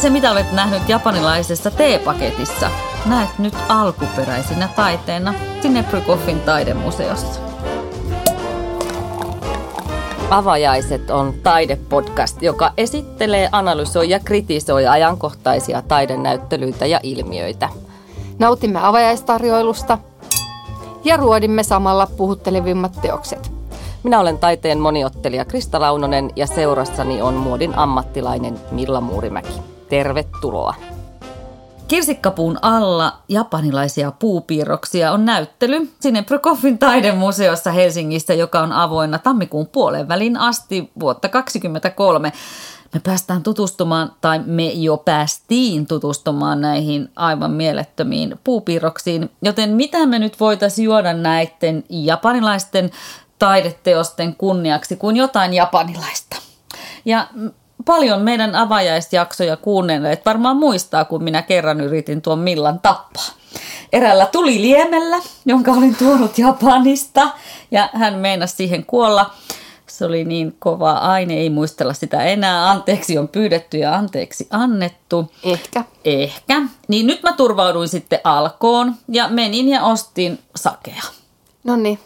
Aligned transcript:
se 0.00 0.10
mitä 0.10 0.30
olet 0.30 0.52
nähnyt 0.52 0.88
japanilaisessa 0.88 1.70
teepaketissa, 1.70 2.70
näet 3.06 3.38
nyt 3.38 3.54
alkuperäisinä 3.68 4.68
taiteena 4.76 5.34
Sinebrykoffin 5.62 6.40
taidemuseossa. 6.40 7.40
Avajaiset 10.30 11.10
on 11.10 11.34
taidepodcast, 11.42 12.42
joka 12.42 12.72
esittelee, 12.76 13.48
analysoi 13.52 14.10
ja 14.10 14.20
kritisoi 14.20 14.86
ajankohtaisia 14.86 15.82
taidenäyttelyitä 15.82 16.86
ja 16.86 17.00
ilmiöitä. 17.02 17.68
Nautimme 18.38 18.78
avajaistarjoilusta 18.82 19.98
ja 21.04 21.16
ruodimme 21.16 21.62
samalla 21.62 22.06
puhuttelevimmat 22.16 22.92
teokset. 23.02 23.52
Minä 24.02 24.20
olen 24.20 24.38
taiteen 24.38 24.78
moniottelija 24.80 25.44
Krista 25.44 25.80
Launonen 25.80 26.30
ja 26.36 26.46
seurassani 26.46 27.22
on 27.22 27.34
muodin 27.34 27.78
ammattilainen 27.78 28.60
Milla 28.70 29.00
Muurimäki. 29.00 29.79
Tervetuloa! 29.90 30.74
Kirsikkapuun 31.88 32.58
alla 32.62 33.12
japanilaisia 33.28 34.10
puupiirroksia 34.10 35.12
on 35.12 35.24
näyttely 35.24 35.92
sinne 36.00 36.22
Prokoffin 36.22 36.78
taidemuseossa 36.78 37.70
Helsingissä, 37.72 38.34
joka 38.34 38.60
on 38.60 38.72
avoinna 38.72 39.18
tammikuun 39.18 39.66
puolen 39.66 40.08
välin 40.08 40.36
asti 40.36 40.90
vuotta 41.00 41.28
2023. 41.28 42.32
Me 42.94 43.00
päästään 43.00 43.42
tutustumaan, 43.42 44.12
tai 44.20 44.40
me 44.46 44.66
jo 44.66 44.96
päästiin 44.96 45.86
tutustumaan 45.86 46.60
näihin 46.60 47.10
aivan 47.16 47.50
mielettömiin 47.50 48.38
puupiirroksiin. 48.44 49.30
Joten 49.42 49.70
mitä 49.70 50.06
me 50.06 50.18
nyt 50.18 50.40
voitaisiin 50.40 50.84
juoda 50.84 51.12
näiden 51.12 51.84
japanilaisten 51.88 52.90
taideteosten 53.38 54.34
kunniaksi 54.34 54.96
kuin 54.96 55.16
jotain 55.16 55.54
japanilaista? 55.54 56.36
Ja 57.04 57.26
paljon 57.90 58.22
meidän 58.22 58.54
avajaisjaksoja 58.54 59.56
kuunnelleet 59.56 60.26
varmaan 60.26 60.56
muistaa, 60.56 61.04
kun 61.04 61.24
minä 61.24 61.42
kerran 61.42 61.80
yritin 61.80 62.22
tuon 62.22 62.38
Millan 62.38 62.80
tappaa. 62.80 63.26
Erällä 63.92 64.26
tuli 64.26 64.62
liemellä, 64.62 65.16
jonka 65.46 65.72
olin 65.72 65.96
tuonut 65.96 66.38
Japanista, 66.38 67.30
ja 67.70 67.88
hän 67.92 68.14
meinasi 68.14 68.56
siihen 68.56 68.86
kuolla. 68.86 69.30
Se 69.86 70.04
oli 70.04 70.24
niin 70.24 70.56
kova 70.58 70.92
aine, 70.92 71.34
ei 71.34 71.50
muistella 71.50 71.92
sitä 71.92 72.22
enää. 72.22 72.70
Anteeksi 72.70 73.18
on 73.18 73.28
pyydetty 73.28 73.78
ja 73.78 73.94
anteeksi 73.94 74.46
annettu. 74.50 75.32
Ehkä. 75.44 75.84
Ehkä. 76.04 76.62
Niin 76.88 77.06
nyt 77.06 77.22
mä 77.22 77.32
turvauduin 77.32 77.88
sitten 77.88 78.20
alkoon 78.24 78.94
ja 79.08 79.28
menin 79.28 79.68
ja 79.68 79.82
ostin 79.82 80.38
sakea. 80.56 81.02
No 81.64 81.76
niin. 81.76 81.98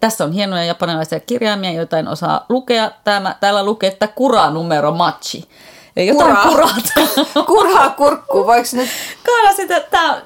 Tässä 0.00 0.24
on 0.24 0.32
hienoja 0.32 0.64
japanilaisia 0.64 1.20
kirjaimia, 1.20 1.72
joita 1.72 1.98
en 1.98 2.08
osaa 2.08 2.46
lukea. 2.48 2.90
Tämä, 3.04 3.36
täällä 3.40 3.64
lukee, 3.64 3.88
että 3.90 4.08
kura 4.08 4.50
numero 4.50 4.92
machi. 4.92 5.48
Eli 5.96 6.06
jotain 6.06 6.36
Kuraa. 6.36 6.48
kuraa. 6.48 7.44
Kuraa 7.46 7.90
kurkku, 7.90 8.46
voiko 8.46 8.68
nyt? 8.72 8.90
Kaala 9.26 9.52
sitä, 9.52 9.80
tää 9.80 10.12
on 10.12 10.22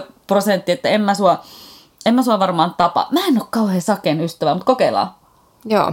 14,5 0.00 0.12
prosenttia, 0.26 0.72
että 0.72 0.88
en 0.88 1.00
mä, 1.00 1.14
sua, 1.14 1.44
en 2.06 2.14
mä 2.14 2.22
sua 2.22 2.38
varmaan 2.38 2.74
tapa. 2.76 3.08
Mä 3.10 3.20
en 3.26 3.38
ole 3.40 3.48
kauhean 3.50 3.82
saken 3.82 4.20
ystävä, 4.20 4.54
mutta 4.54 4.66
kokeillaan. 4.66 5.14
Joo. 5.64 5.92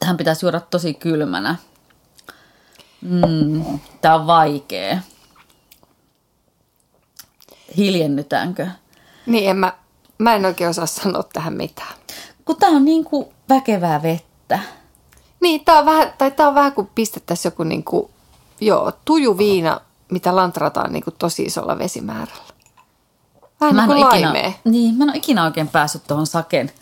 Tähän 0.00 0.16
pitäisi 0.16 0.46
juoda 0.46 0.60
tosi 0.60 0.94
kylmänä. 0.94 1.56
Mm, 3.00 3.78
tää 4.00 4.14
on 4.14 4.26
vaikee. 4.26 4.98
Hiljennytäänkö? 7.76 8.68
Niin 9.26 9.50
en 9.50 9.56
mä, 9.56 9.72
mä 10.18 10.34
en 10.34 10.44
oikein 10.44 10.70
osaa 10.70 10.86
sanoa 10.86 11.22
tähän 11.22 11.52
mitään. 11.52 11.94
Kun 12.44 12.56
tää 12.56 12.70
on 12.70 12.84
niin 12.84 13.04
kuin 13.04 13.26
väkevää 13.48 14.02
vettä. 14.02 14.58
Niin, 15.40 15.64
tää 15.64 15.78
on 15.78 15.86
vähän, 15.86 16.12
tai 16.18 16.30
tää 16.30 16.48
on 16.48 16.54
vähän 16.54 16.72
kuin 16.72 16.90
pistettäisiin 16.94 17.50
joku 17.50 17.64
niinku, 17.64 18.10
joo, 18.60 18.92
tuju 19.04 19.38
viina, 19.38 19.80
mitä 20.10 20.36
lantrataan 20.36 20.92
niinku 20.92 21.10
tosi 21.10 21.42
isolla 21.42 21.78
vesimäärällä. 21.78 22.44
Vähän 23.60 23.76
niin 23.76 23.86
kuin 23.86 24.16
ikinä, 24.16 24.52
niin, 24.64 24.94
mä 24.94 25.04
en 25.04 25.10
ole 25.10 25.16
ikinä 25.16 25.44
oikein 25.44 25.68
päässyt 25.68 26.02
tuohon 26.06 26.26
saken. 26.26 26.72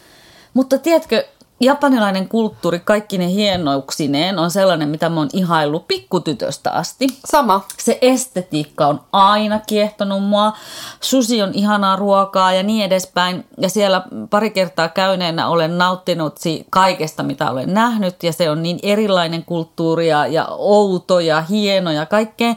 Mutta 0.55 0.79
tiedätkö, 0.79 1.25
japanilainen 1.63 2.29
kulttuuri 2.29 2.81
kaikki 2.81 3.19
ne 3.19 3.29
hienouksineen 3.29 4.39
on 4.39 4.51
sellainen, 4.51 4.89
mitä 4.89 5.09
mä 5.09 5.21
oon 5.21 5.29
ihaillut 5.33 5.89
pikkutytöstä 5.89 6.71
asti. 6.71 7.07
Sama. 7.25 7.65
Se 7.79 7.99
estetiikka 8.01 8.87
on 8.87 9.01
aina 9.13 9.61
kiehtonut 9.67 10.25
mua. 10.25 10.53
Susi 11.01 11.43
on 11.43 11.51
ihanaa 11.55 11.97
ruokaa 11.97 12.53
ja 12.53 12.63
niin 12.63 12.85
edespäin. 12.85 13.45
Ja 13.59 13.69
siellä 13.69 14.03
pari 14.31 14.51
kertaa 14.51 14.89
käyneenä 14.89 15.49
olen 15.49 15.79
nauttinut 15.79 16.37
kaikesta, 16.71 17.23
mitä 17.23 17.51
olen 17.51 17.75
nähnyt. 17.75 18.23
Ja 18.23 18.33
se 18.33 18.51
on 18.51 18.63
niin 18.63 18.79
erilainen 18.83 19.45
kulttuuri 19.45 20.09
ja, 20.09 20.27
ja 20.27 20.47
outo 20.51 21.21
ja 21.21 21.41
hieno 21.41 21.91
ja 21.91 22.07
kaikkea. 22.07 22.55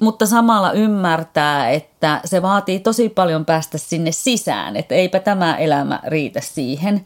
Mutta 0.00 0.26
samalla 0.26 0.72
ymmärtää, 0.72 1.70
että 1.70 2.20
se 2.24 2.42
vaatii 2.42 2.80
tosi 2.80 3.08
paljon 3.08 3.44
päästä 3.44 3.78
sinne 3.78 4.12
sisään. 4.12 4.76
Että 4.76 4.94
eipä 4.94 5.20
tämä 5.20 5.56
elämä 5.56 6.00
riitä 6.06 6.40
siihen. 6.40 7.04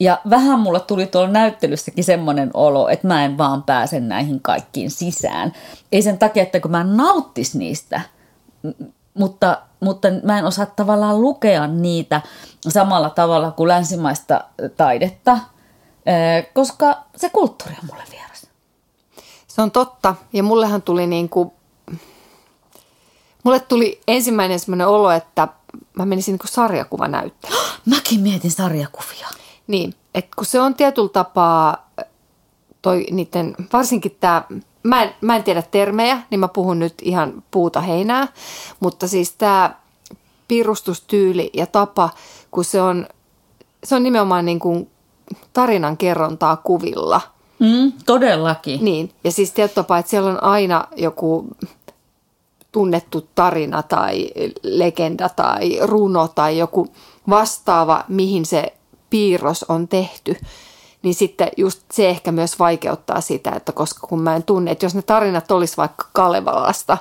Ja 0.00 0.20
vähän 0.30 0.60
mulla 0.60 0.80
tuli 0.80 1.06
tuolla 1.06 1.28
näyttelyssäkin 1.28 2.04
semmoinen 2.04 2.50
olo, 2.54 2.88
että 2.88 3.06
mä 3.06 3.24
en 3.24 3.38
vaan 3.38 3.62
pääse 3.62 4.00
näihin 4.00 4.40
kaikkiin 4.40 4.90
sisään. 4.90 5.52
Ei 5.92 6.02
sen 6.02 6.18
takia, 6.18 6.42
että 6.42 6.60
kun 6.60 6.70
mä 6.70 6.84
nauttis 6.84 7.54
niistä, 7.54 8.00
mutta, 9.14 9.62
mutta 9.80 10.08
mä 10.22 10.38
en 10.38 10.44
osaa 10.44 10.66
tavallaan 10.66 11.20
lukea 11.20 11.66
niitä 11.66 12.20
samalla 12.68 13.10
tavalla 13.10 13.50
kuin 13.50 13.68
länsimaista 13.68 14.44
taidetta, 14.76 15.38
koska 16.54 16.98
se 17.16 17.28
kulttuuri 17.28 17.74
on 17.82 17.88
mulle 17.90 18.04
vieras. 18.10 18.46
Se 19.46 19.62
on 19.62 19.70
totta. 19.70 20.14
Ja 20.32 20.42
mullehan 20.42 20.82
tuli 20.82 21.06
niin 21.06 21.28
kuin, 21.28 21.52
mulle 23.44 23.60
tuli 23.60 24.00
ensimmäinen 24.08 24.60
semmoinen 24.60 24.86
olo, 24.86 25.10
että 25.10 25.48
mä 25.94 26.06
menisin 26.06 26.32
niin 26.32 26.38
kuin 26.38 26.50
sarjakuvanäyttelyyn. 26.50 27.60
Mäkin 27.94 28.20
mietin 28.20 28.50
sarjakuvia. 28.50 29.28
Niin, 29.66 29.94
että 30.14 30.30
kun 30.36 30.46
se 30.46 30.60
on 30.60 30.74
tietyllä 30.74 31.08
tapaa 31.08 31.90
toi 32.82 33.06
niiden, 33.10 33.56
varsinkin 33.72 34.16
tämä, 34.20 34.42
mä 34.82 35.02
en, 35.02 35.14
mä 35.20 35.36
en 35.36 35.44
tiedä 35.44 35.62
termejä, 35.62 36.22
niin 36.30 36.40
mä 36.40 36.48
puhun 36.48 36.78
nyt 36.78 36.94
ihan 37.02 37.42
puuta 37.50 37.80
heinää, 37.80 38.28
mutta 38.80 39.08
siis 39.08 39.32
tämä 39.32 39.74
piirustustyyli 40.48 41.50
ja 41.52 41.66
tapa, 41.66 42.10
kun 42.50 42.64
se 42.64 42.82
on, 42.82 43.06
se 43.84 43.94
on 43.94 44.02
nimenomaan 44.02 44.44
niin 44.44 44.58
kuin 44.58 44.90
tarinan 45.52 45.96
kerrontaa 45.96 46.56
kuvilla. 46.56 47.20
Mm, 47.58 47.92
todellakin. 48.06 48.84
Niin, 48.84 49.10
ja 49.24 49.32
siis 49.32 49.52
tietyllä 49.52 49.74
tapaa, 49.74 49.98
että 49.98 50.10
siellä 50.10 50.30
on 50.30 50.42
aina 50.42 50.84
joku 50.96 51.48
tunnettu 52.72 53.28
tarina 53.34 53.82
tai 53.82 54.30
legenda 54.62 55.28
tai 55.28 55.78
runo 55.82 56.28
tai 56.28 56.58
joku 56.58 56.86
vastaava, 57.28 58.04
mihin 58.08 58.46
se 58.46 58.74
piirros 59.14 59.64
on 59.68 59.88
tehty, 59.88 60.36
niin 61.02 61.14
sitten 61.14 61.48
just 61.56 61.82
se 61.92 62.08
ehkä 62.08 62.32
myös 62.32 62.58
vaikeuttaa 62.58 63.20
sitä, 63.20 63.50
että 63.50 63.72
koska 63.72 64.06
kun 64.06 64.20
mä 64.20 64.36
en 64.36 64.42
tunne, 64.42 64.70
että 64.70 64.86
jos 64.86 64.94
ne 64.94 65.02
tarinat 65.02 65.50
olisi 65.50 65.76
vaikka 65.76 66.08
Kalevalasta 66.12 66.98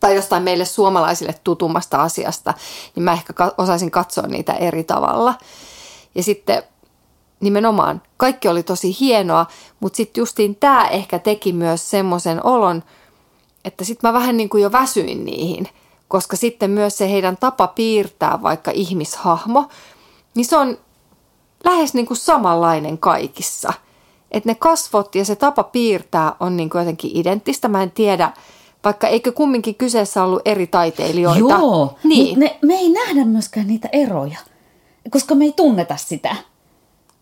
tai 0.00 0.14
jostain 0.14 0.42
meille 0.42 0.64
suomalaisille 0.64 1.34
tutummasta 1.44 2.02
asiasta, 2.02 2.54
niin 2.94 3.02
mä 3.02 3.12
ehkä 3.12 3.32
osaisin 3.58 3.90
katsoa 3.90 4.26
niitä 4.26 4.52
eri 4.52 4.84
tavalla. 4.84 5.34
Ja 6.14 6.22
sitten 6.22 6.62
nimenomaan 7.40 8.02
kaikki 8.16 8.48
oli 8.48 8.62
tosi 8.62 8.96
hienoa, 9.00 9.46
mutta 9.80 9.96
sitten 9.96 10.20
justiin 10.20 10.56
tämä 10.56 10.88
ehkä 10.88 11.18
teki 11.18 11.52
myös 11.52 11.90
semmoisen 11.90 12.46
olon, 12.46 12.82
että 13.64 13.84
sitten 13.84 14.08
mä 14.08 14.12
vähän 14.12 14.36
niin 14.36 14.48
kuin 14.48 14.62
jo 14.62 14.72
väsyin 14.72 15.24
niihin, 15.24 15.68
koska 16.08 16.36
sitten 16.36 16.70
myös 16.70 16.98
se 16.98 17.10
heidän 17.10 17.36
tapa 17.36 17.66
piirtää 17.66 18.42
vaikka 18.42 18.70
ihmishahmo, 18.74 19.68
niin 20.34 20.44
se 20.44 20.56
on 20.56 20.78
lähes 21.64 21.94
niin 21.94 22.06
kuin 22.06 22.18
samanlainen 22.18 22.98
kaikissa. 22.98 23.72
Että 24.30 24.48
ne 24.48 24.54
kasvot 24.54 25.14
ja 25.14 25.24
se 25.24 25.36
tapa 25.36 25.62
piirtää 25.62 26.36
on 26.40 26.56
niin 26.56 26.70
kuin 26.70 26.80
jotenkin 26.80 27.10
identtistä. 27.14 27.68
Mä 27.68 27.82
en 27.82 27.90
tiedä, 27.90 28.32
vaikka 28.84 29.06
eikö 29.06 29.32
kumminkin 29.32 29.74
kyseessä 29.74 30.24
ollut 30.24 30.42
eri 30.44 30.66
taiteilijoita. 30.66 31.40
Joo, 31.40 31.94
niin. 32.04 32.40
ne, 32.40 32.58
me 32.62 32.74
ei 32.74 32.88
nähdä 32.88 33.24
myöskään 33.24 33.66
niitä 33.66 33.88
eroja, 33.92 34.38
koska 35.10 35.34
me 35.34 35.44
ei 35.44 35.52
tunneta 35.52 35.96
sitä. 35.96 36.36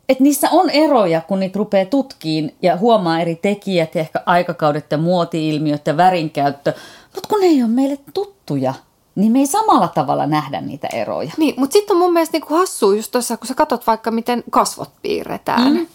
Et 0.09 0.21
niissä 0.21 0.49
on 0.51 0.71
eroja, 0.71 1.21
kun 1.21 1.41
niitä 1.41 1.59
rupeaa 1.59 1.87
tutkiin 1.87 2.55
ja 2.63 2.77
huomaa 2.77 3.21
eri 3.21 3.35
tekijät 3.35 3.95
ja 3.95 4.01
ehkä 4.01 4.23
aikakaudet 4.27 4.87
ja 4.91 4.99
muoti-ilmiöt 4.99 5.87
ja 5.87 5.97
värinkäyttö. 5.97 6.73
Mutta 7.15 7.29
kun 7.29 7.41
ne 7.41 7.47
ei 7.47 7.63
ole 7.63 7.71
meille 7.71 7.99
tuttuja, 8.15 8.75
niin 9.17 9.33
me 9.33 9.39
ei 9.39 9.47
samalla 9.47 9.89
tavalla 9.89 10.27
nähdä 10.27 10.61
niitä 10.61 10.89
eroja. 10.93 11.31
Niin, 11.37 11.55
mutta 11.57 11.73
sitten 11.73 11.95
on 11.95 12.03
mun 12.03 12.13
mielestä 12.13 12.35
niinku 12.35 12.55
hassua 12.55 12.95
just 12.95 13.13
tuossa, 13.13 13.37
kun 13.37 13.47
sä 13.47 13.55
katsot 13.55 13.87
vaikka 13.87 14.11
miten 14.11 14.45
kasvot 14.51 14.91
piirretään. 15.03 15.73
Mm. 15.73 15.87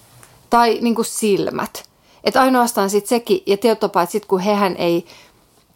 Tai 0.50 0.78
niinku 0.82 1.04
silmät. 1.04 1.84
Että 2.24 2.42
ainoastaan 2.42 2.90
sitten 2.90 3.10
sekin, 3.10 3.44
ja 3.46 3.58
tietopaa, 3.58 4.04
että 4.04 4.12
sitten 4.12 4.30
kun 4.30 4.40
hehän 4.40 4.76
ei 4.76 5.06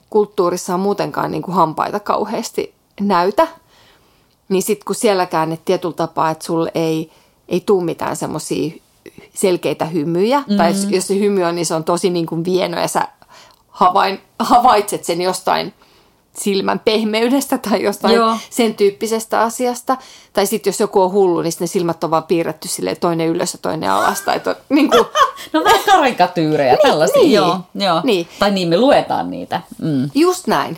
kulttuurissaan 0.10 0.80
muutenkaan 0.80 1.32
niinku 1.32 1.52
hampaita 1.52 2.00
kauheasti 2.00 2.74
näytä, 3.00 3.48
niin 4.50 4.64
sitten 4.64 4.86
kun 4.86 4.96
sielläkään, 4.96 5.52
että 5.52 5.66
tietyllä 5.66 5.94
tapaa, 5.94 6.30
että 6.30 6.46
sulla 6.46 6.70
ei, 6.76 7.12
ei 7.48 7.60
tule 7.60 7.84
mitään 7.84 8.16
semmoisia 8.16 8.72
selkeitä 9.34 9.86
hymyjä. 9.86 10.40
Mm-hmm. 10.40 10.58
Tai 10.58 10.70
jos, 10.72 10.88
jos 10.90 11.08
se 11.08 11.20
hymy 11.20 11.44
on, 11.44 11.56
niin 11.56 11.66
se 11.66 11.76
on 11.76 11.84
tosi 11.84 12.10
niin 12.10 12.26
kuin 12.26 12.46
vieno 12.46 12.80
ja 12.80 12.88
sä 12.88 13.08
havain, 13.68 14.22
havaitset 14.40 15.04
sen 15.04 15.22
jostain 15.22 15.74
silmän 16.38 16.80
pehmeydestä 16.80 17.58
tai 17.58 17.84
jostain 17.84 18.16
Joo. 18.16 18.38
sen 18.50 18.76
tyyppisestä 18.76 19.42
asiasta. 19.42 19.98
Tai 20.34 20.46
sitten 20.46 20.72
jos 20.72 20.80
joku 20.80 21.02
on 21.02 21.12
hullu, 21.12 21.42
niin 21.42 21.54
ne 21.60 21.68
silmät 21.68 22.04
on 22.04 22.12
vaan 22.12 22.24
piirretty 22.24 22.68
sille 22.68 22.96
toinen 22.96 23.28
ylös 23.28 23.54
ja 23.54 23.60
toinen 23.62 23.92
alas. 23.92 24.22
Tai 24.22 24.40
to, 24.40 24.56
niin 24.70 24.90
kuin... 24.90 25.06
no 25.54 25.64
vähän 25.64 25.80
karikatyyrejä 25.86 26.74
niin, 26.74 26.82
tällaisia. 26.82 27.22
Niin, 27.22 27.32
joo, 27.32 27.60
joo. 27.76 28.02
Niin. 28.04 28.28
Tai 28.40 28.52
niin 28.52 28.68
me 28.68 28.78
luetaan 28.78 29.32
niitä. 29.32 29.62
Mm. 29.82 30.10
Just 30.16 30.48
näin. 30.48 30.78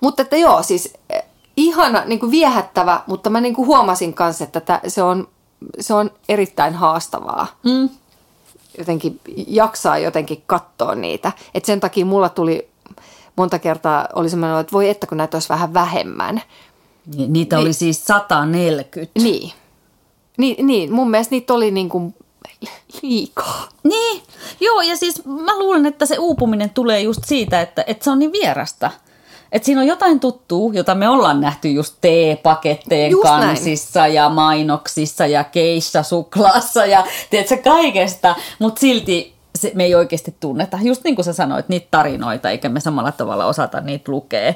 Mutta 0.00 0.22
että 0.22 0.36
joo, 0.36 0.62
siis 0.62 0.94
eh, 1.10 1.22
ihana, 1.56 2.02
niin 2.04 2.20
kuin 2.20 2.30
viehättävä, 2.30 3.00
mutta 3.06 3.30
mä 3.30 3.40
niin 3.40 3.54
kuin 3.54 3.66
huomasin 3.66 4.14
kanssa, 4.14 4.44
että 4.44 4.60
tämä, 4.60 4.80
se, 4.86 5.02
on, 5.02 5.28
se 5.80 5.94
on 5.94 6.10
erittäin 6.28 6.74
haastavaa. 6.74 7.46
Mm. 7.64 7.88
Jotenkin 8.78 9.20
jaksaa 9.46 9.98
jotenkin 9.98 10.42
katsoa 10.46 10.94
niitä. 10.94 11.32
Et 11.54 11.64
sen 11.64 11.80
takia 11.80 12.06
mulla 12.06 12.28
tuli 12.28 12.67
monta 13.38 13.58
kertaa 13.58 14.08
oli 14.14 14.30
semmoinen, 14.30 14.60
että 14.60 14.72
voi 14.72 14.88
että 14.88 15.06
kun 15.06 15.18
näitä 15.18 15.36
olisi 15.36 15.48
vähän 15.48 15.74
vähemmän. 15.74 16.42
Niitä 17.16 17.56
niin, 17.56 17.64
oli 17.64 17.72
siis 17.72 18.04
140. 18.06 19.20
Niin. 19.22 19.52
Niin, 20.38 20.66
niin. 20.66 20.92
mun 20.92 21.10
mielestä 21.10 21.34
niitä 21.34 21.54
oli 21.54 21.70
niin 21.70 21.88
kuin 21.88 22.14
liikaa. 23.02 23.68
Niin, 23.82 24.22
joo 24.60 24.80
ja 24.80 24.96
siis 24.96 25.24
mä 25.24 25.58
luulen, 25.58 25.86
että 25.86 26.06
se 26.06 26.18
uupuminen 26.18 26.70
tulee 26.70 27.00
just 27.00 27.20
siitä, 27.24 27.60
että, 27.60 27.84
että 27.86 28.04
se 28.04 28.10
on 28.10 28.18
niin 28.18 28.32
vierasta– 28.32 28.90
et 29.52 29.64
siinä 29.64 29.80
on 29.80 29.86
jotain 29.86 30.20
tuttua, 30.20 30.70
jota 30.72 30.94
me 30.94 31.08
ollaan 31.08 31.40
nähty 31.40 31.68
just 31.68 31.94
teepaketteen 32.00 33.10
just 33.10 33.22
kansissa 33.22 34.00
näin. 34.00 34.14
ja 34.14 34.28
mainoksissa 34.28 35.26
ja 35.26 35.44
keissa 35.44 36.02
suklaassa 36.02 36.86
ja 36.86 37.06
tiedätkö, 37.30 37.56
kaikesta, 37.56 38.36
mutta 38.58 38.80
silti 38.80 39.34
se, 39.58 39.72
me 39.74 39.84
ei 39.84 39.94
oikeasti 39.94 40.34
tunneta. 40.40 40.78
Just 40.82 41.04
niin 41.04 41.14
kuin 41.14 41.24
sä 41.24 41.32
sanoit, 41.32 41.68
niitä 41.68 41.88
tarinoita, 41.90 42.50
eikä 42.50 42.68
me 42.68 42.80
samalla 42.80 43.12
tavalla 43.12 43.46
osata 43.46 43.80
niitä 43.80 44.12
lukea. 44.12 44.54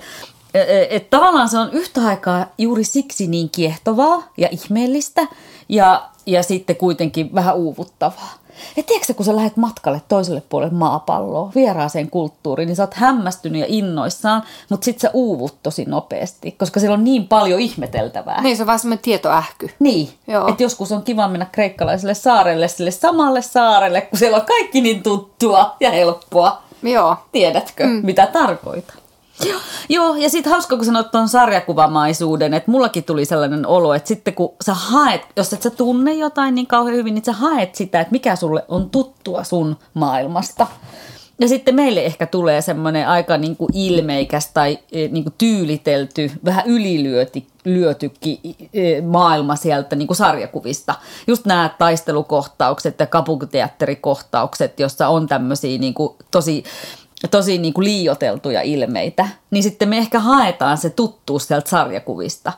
E, 0.55 0.61
e, 0.61 0.87
et 0.91 1.11
tavallaan 1.11 1.49
se 1.49 1.59
on 1.59 1.71
yhtä 1.73 2.07
aikaa 2.07 2.47
juuri 2.59 2.85
siksi 2.85 3.27
niin 3.27 3.51
kiehtovaa 3.51 4.33
ja 4.37 4.49
ihmeellistä 4.51 5.27
ja, 5.69 6.09
ja 6.27 6.43
sitten 6.43 6.77
kuitenkin 6.77 7.35
vähän 7.35 7.57
uuvuttavaa. 7.57 8.42
Et 8.77 8.87
tiedätkö 8.87 9.15
kun 9.15 9.27
sä 9.27 9.37
lähdet 9.37 9.57
matkalle 9.57 10.03
toiselle 10.09 10.43
puolelle 10.49 10.75
maapalloa, 10.75 11.53
vieraaseen 11.55 12.11
kulttuuriin, 12.11 12.67
niin 12.67 12.77
sä 12.77 12.83
oot 12.83 12.95
hämmästynyt 12.95 13.61
ja 13.61 13.67
innoissaan, 13.69 14.43
mutta 14.69 14.85
sit 14.85 15.01
sä 15.01 15.11
uuvut 15.13 15.63
tosi 15.63 15.85
nopeasti, 15.85 16.53
koska 16.53 16.81
siellä 16.81 16.95
on 16.95 17.05
niin 17.05 17.29
paljon 17.29 17.61
ihmeteltävää. 17.61 18.43
Niin, 18.43 18.57
se 18.57 18.63
on 18.63 18.67
vaan 18.67 18.79
semmoinen 18.79 19.03
tietoähky. 19.03 19.71
Niin, 19.79 20.09
että 20.49 20.63
joskus 20.63 20.93
on 20.93 21.03
kiva 21.03 21.29
mennä 21.29 21.47
kreikkalaiselle 21.53 22.15
saarelle, 22.15 22.69
sille 22.69 22.91
samalle 22.91 23.43
saarelle, 23.43 24.01
kun 24.01 24.19
siellä 24.19 24.37
on 24.37 24.47
kaikki 24.47 24.81
niin 24.81 25.03
tuttua 25.03 25.77
ja 25.81 25.91
helppoa. 25.91 26.63
Joo. 26.83 27.17
Tiedätkö, 27.33 27.87
mm. 27.87 28.01
mitä 28.03 28.27
tarkoitan? 28.27 29.02
Joo, 29.49 29.61
joo 29.89 30.15
ja 30.17 30.31
sitten 30.31 30.53
hauska, 30.53 30.77
kun 30.77 30.85
sanoit 30.85 31.11
tuon 31.11 31.29
sarjakuvamaisuuden, 31.29 32.55
että 32.55 32.71
mullakin 32.71 33.05
tuli 33.05 33.25
sellainen 33.25 33.67
olo, 33.67 33.95
että 33.95 34.09
sitten 34.09 34.35
kun 34.35 34.55
sä 34.65 34.75
haet, 34.75 35.23
jos 35.37 35.53
et 35.53 35.63
sä 35.63 35.71
tunne 35.71 36.15
jotain 36.15 36.55
niin 36.55 36.67
kauhean 36.67 36.97
hyvin, 36.97 37.15
niin 37.15 37.25
sä 37.25 37.33
haet 37.33 37.75
sitä, 37.75 38.01
että 38.01 38.13
mikä 38.13 38.37
sulle 38.37 38.65
on 38.69 38.91
tuttua 38.91 39.45
sun 39.45 39.77
maailmasta. 39.95 40.67
Ja 41.41 41.49
sitten 41.49 41.75
meille 41.75 42.05
ehkä 42.05 42.27
tulee 42.27 42.61
semmoinen 42.61 43.09
aika 43.09 43.39
niin 43.39 43.57
kuin 43.57 43.71
ilmeikäs 43.75 44.51
tai 44.55 44.79
e, 44.93 45.09
niin 45.09 45.25
kuin 45.25 45.35
tyylitelty, 45.39 46.31
vähän 46.45 46.65
ylilyötykin 46.67 48.39
e, 48.75 49.01
maailma 49.01 49.57
sieltä 49.57 49.97
niin 49.97 50.07
kuin 50.07 50.17
sarjakuvista. 50.17 50.95
Just 51.27 51.47
nämä 51.47 51.71
taistelukohtaukset 51.79 53.01
ja 53.01 53.07
kapunkiteatterikohtaukset, 53.07 54.81
jossa 54.81 55.09
on 55.09 55.27
tämmöisiä 55.27 55.79
niin 55.79 55.95
kuin 55.95 56.15
tosi 56.31 56.65
tosi 57.29 57.59
niin 57.59 57.75
kuin 57.75 57.85
liioteltuja 57.85 58.63
ilmeitä, 58.63 59.29
niin 59.51 59.63
sitten 59.63 59.89
me 59.89 59.99
ehkä 59.99 60.21
haetaan 60.21 60.79
se 60.79 60.91
tuttuus 60.91 61.49
sieltä 61.49 61.71
sarjakuvista. 61.71 62.53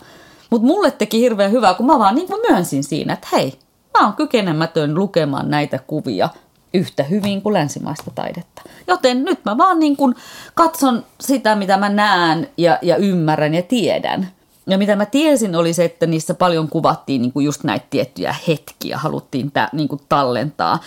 Mutta 0.50 0.66
mulle 0.66 0.90
teki 0.90 1.20
hirveän 1.20 1.52
hyvää, 1.52 1.74
kun 1.74 1.86
mä 1.86 1.98
vaan 1.98 2.14
niin 2.14 2.26
kuin 2.26 2.40
myönsin 2.50 2.84
siinä, 2.84 3.12
että 3.12 3.28
hei, 3.32 3.58
mä 3.98 4.06
oon 4.06 4.14
kykenemätön 4.14 4.94
lukemaan 4.94 5.50
näitä 5.50 5.78
kuvia 5.86 6.28
yhtä 6.74 7.02
hyvin 7.02 7.42
kuin 7.42 7.52
länsimaista 7.52 8.10
taidetta. 8.14 8.62
Joten 8.86 9.24
nyt 9.24 9.44
mä 9.44 9.58
vaan 9.58 9.78
niin 9.78 9.96
kuin 9.96 10.14
katson 10.54 11.04
sitä, 11.20 11.54
mitä 11.54 11.76
mä 11.76 11.88
näen 11.88 12.50
ja, 12.56 12.78
ja 12.82 12.96
ymmärrän 12.96 13.54
ja 13.54 13.62
tiedän. 13.62 14.28
Ja 14.66 14.78
mitä 14.78 14.96
mä 14.96 15.06
tiesin 15.06 15.56
oli 15.56 15.72
se, 15.72 15.84
että 15.84 16.06
niissä 16.06 16.34
paljon 16.34 16.68
kuvattiin 16.68 17.22
niin 17.22 17.32
kuin 17.32 17.46
just 17.46 17.64
näitä 17.64 17.86
tiettyjä 17.90 18.34
hetkiä, 18.48 18.98
haluttiin 18.98 19.52
tää, 19.52 19.68
niin 19.72 19.88
kuin 19.88 20.00
tallentaa. 20.08 20.78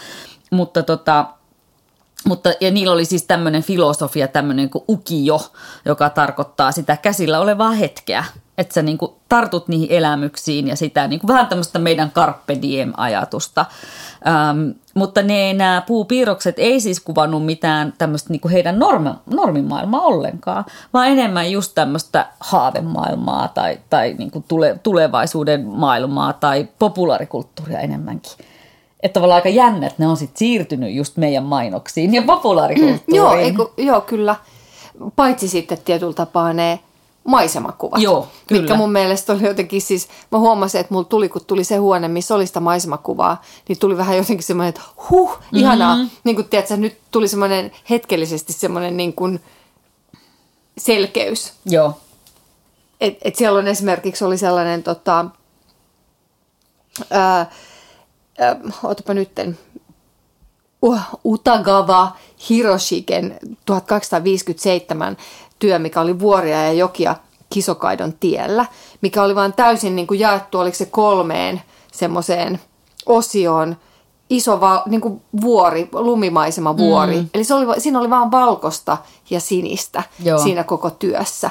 Mutta 0.52 0.84
tota, 0.84 1.26
mutta, 2.26 2.50
ja 2.62 2.72
niillä 2.72 2.94
oli 2.94 3.06
siis 3.06 3.24
tämmöinen 3.24 3.64
filosofia, 3.64 4.28
tämmöinen 4.28 4.70
kuin 4.70 4.84
ukio, 4.90 5.40
joka 5.86 6.10
tarkoittaa 6.10 6.72
sitä 6.72 6.98
käsillä 6.98 7.40
olevaa 7.40 7.72
hetkeä. 7.72 8.26
Että 8.58 8.74
sä 8.74 8.82
niin 8.82 8.98
kuin 8.98 9.12
tartut 9.30 9.68
niihin 9.68 9.92
elämyksiin 9.92 10.68
ja 10.68 10.76
sitä 10.76 11.08
niin 11.08 11.20
kuin 11.20 11.28
vähän 11.28 11.48
tämmöistä 11.48 11.80
meidän 11.80 12.12
carpe 12.12 12.58
diem-ajatusta. 12.62 13.66
Ähm, 14.28 14.70
mutta 14.94 15.22
ne 15.22 15.54
nämä 15.54 15.84
puupiirrokset 15.88 16.56
ei 16.60 16.80
siis 16.80 17.00
kuvannut 17.00 17.46
mitään 17.46 17.94
tämmöistä 17.98 18.30
niin 18.30 18.40
kuin 18.42 18.52
heidän 18.52 18.80
normi, 18.80 19.10
normimaailmaa 19.34 20.02
ollenkaan, 20.02 20.66
vaan 20.94 21.08
enemmän 21.08 21.52
just 21.52 21.72
tämmöistä 21.76 22.28
haavemaailmaa 22.40 23.48
tai, 23.48 23.80
tai 23.90 24.16
niin 24.18 24.32
kuin 24.32 24.46
tule, 24.48 24.80
tulevaisuuden 24.84 25.66
maailmaa 25.66 26.34
tai 26.34 26.68
populaarikulttuuria 26.80 27.80
enemmänkin 27.80 28.32
että 29.04 29.14
tavallaan 29.14 29.38
aika 29.38 29.50
jännä, 29.50 29.88
että 29.88 30.04
ne 30.04 30.08
on 30.08 30.18
sitten 30.18 30.38
siirtynyt 30.38 30.94
just 30.94 31.18
meidän 31.18 31.44
mainoksiin 31.44 32.14
ja 32.14 32.22
populaarikulttuuriin. 32.22 33.04
Mm, 33.08 33.16
joo, 33.16 33.34
eiku, 33.34 33.72
joo, 33.78 34.02
kyllä. 34.02 34.36
Paitsi 35.16 35.48
sitten 35.48 35.78
tietyllä 35.86 36.14
tapaa 36.14 36.54
ne 36.54 36.80
maisemakuvat. 37.24 38.02
Joo, 38.02 38.28
kyllä. 38.48 38.62
Mitkä 38.62 38.76
mun 38.76 38.92
mielestä 38.92 39.34
oli 39.34 39.44
jotenkin 39.44 39.82
siis, 39.82 40.08
mä 40.32 40.40
huomasin, 40.40 40.82
että 40.82 40.94
mulla 40.94 41.06
tuli, 41.06 41.30
kun 41.30 41.46
tuli 41.48 41.64
se 41.64 41.76
huone, 41.76 42.08
missä 42.08 42.36
oli 42.36 42.48
sitä 42.48 42.60
maisemakuvaa, 42.60 43.42
niin 43.68 43.80
tuli 43.80 43.98
vähän 43.98 44.18
jotenkin 44.18 44.44
semmoinen, 44.44 44.70
että 44.70 44.82
huh, 45.10 45.40
ihanaa. 45.54 45.96
Mm-hmm. 45.96 46.10
Niin 46.24 46.36
kuin 46.36 46.50
tiedätkö, 46.50 46.78
nyt 46.78 46.98
tuli 47.12 47.28
semmoinen 47.28 47.72
hetkellisesti 47.90 48.54
semmoinen 48.54 48.98
niin 48.98 49.14
kuin 49.14 49.40
selkeys. 50.78 51.54
Joo. 51.66 51.94
Et, 53.02 53.18
et 53.22 53.36
siellä 53.36 53.60
on 53.60 53.68
esimerkiksi 53.68 54.26
oli 54.26 54.38
sellainen 54.38 54.84
tota, 54.84 55.26
ää, 57.12 57.52
äh, 58.42 58.58
otapa 58.84 59.14
nytten, 59.14 59.58
uh, 60.82 61.00
Utagawa 61.26 62.12
Hiroshiken 62.50 63.38
1857 63.66 65.18
työ, 65.60 65.80
mikä 65.80 66.02
oli 66.02 66.20
vuoria 66.20 66.64
ja 66.64 66.74
jokia 66.74 67.16
Kisokaidon 67.50 68.14
tiellä, 68.14 68.66
mikä 69.02 69.24
oli 69.24 69.36
vain 69.36 69.54
täysin 69.54 69.96
niin 69.96 70.08
kuin 70.08 70.20
jaettu, 70.20 70.60
oliko 70.60 70.78
se 70.78 70.86
kolmeen 70.86 71.62
semmoiseen 71.92 72.60
osioon, 73.06 73.78
iso 74.30 74.62
val, 74.62 74.80
niin 74.86 75.02
kuin 75.02 75.22
vuori, 75.42 75.90
lumimaisema 75.94 76.78
vuori. 76.78 77.22
Mm. 77.22 77.30
Eli 77.34 77.44
se 77.44 77.54
oli, 77.54 77.82
siinä 77.82 78.00
oli 78.00 78.10
vain 78.10 78.32
valkosta 78.32 78.98
ja 79.30 79.40
sinistä 79.40 80.04
Joo. 80.24 80.44
siinä 80.44 80.64
koko 80.64 80.90
työssä. 80.90 81.50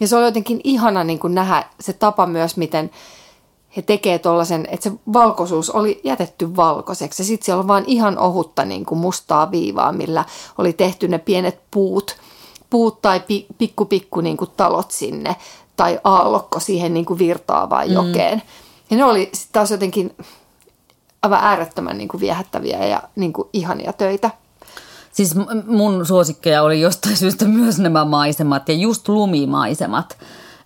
Ja 0.00 0.08
se 0.08 0.16
oli 0.16 0.24
jotenkin 0.24 0.60
ihana 0.64 1.04
niin 1.04 1.18
kuin 1.18 1.34
nähdä 1.34 1.64
se 1.80 1.92
tapa 1.92 2.26
myös, 2.26 2.56
miten 2.56 2.90
he 3.76 3.82
tekee 3.82 4.18
tuollaisen, 4.18 4.66
että 4.70 4.90
se 4.90 4.96
valkoisuus 5.12 5.70
oli 5.70 6.00
jätetty 6.04 6.56
valkoiseksi. 6.56 7.22
Ja 7.22 7.26
sitten 7.26 7.44
siellä 7.44 7.60
on 7.60 7.68
vaan 7.68 7.84
ihan 7.86 8.18
ohutta 8.18 8.64
niin 8.64 8.84
kuin 8.84 8.98
mustaa 8.98 9.50
viivaa, 9.50 9.92
millä 9.92 10.24
oli 10.58 10.72
tehty 10.72 11.08
ne 11.08 11.18
pienet 11.18 11.60
puut, 11.70 12.16
puut 12.70 13.02
tai 13.02 13.20
pi, 13.20 13.46
pikku 13.58 13.84
pikku 13.84 14.20
niin 14.20 14.36
kuin 14.36 14.50
talot 14.56 14.90
sinne 14.90 15.36
tai 15.76 16.00
aallokko 16.04 16.60
siihen 16.60 16.94
niin 16.94 17.04
kuin 17.04 17.18
virtaavaan 17.18 17.88
mm. 17.88 17.94
jokeen. 17.94 18.42
Ja 18.90 18.96
ne 18.96 19.04
oli 19.04 19.30
sitten 19.32 19.52
taas 19.52 19.70
jotenkin 19.70 20.16
aivan 21.22 21.38
äärettömän 21.42 21.98
niin 21.98 22.08
kuin 22.08 22.20
viehättäviä 22.20 22.86
ja 22.86 23.02
niin 23.16 23.32
kuin 23.32 23.48
ihania 23.52 23.92
töitä. 23.92 24.30
Siis 25.12 25.34
mun 25.66 26.06
suosikkeja 26.06 26.62
oli 26.62 26.80
jostain 26.80 27.16
syystä 27.16 27.44
myös 27.44 27.78
nämä 27.78 28.04
maisemat 28.04 28.68
ja 28.68 28.74
just 28.74 29.08
lumimaisemat 29.08 30.18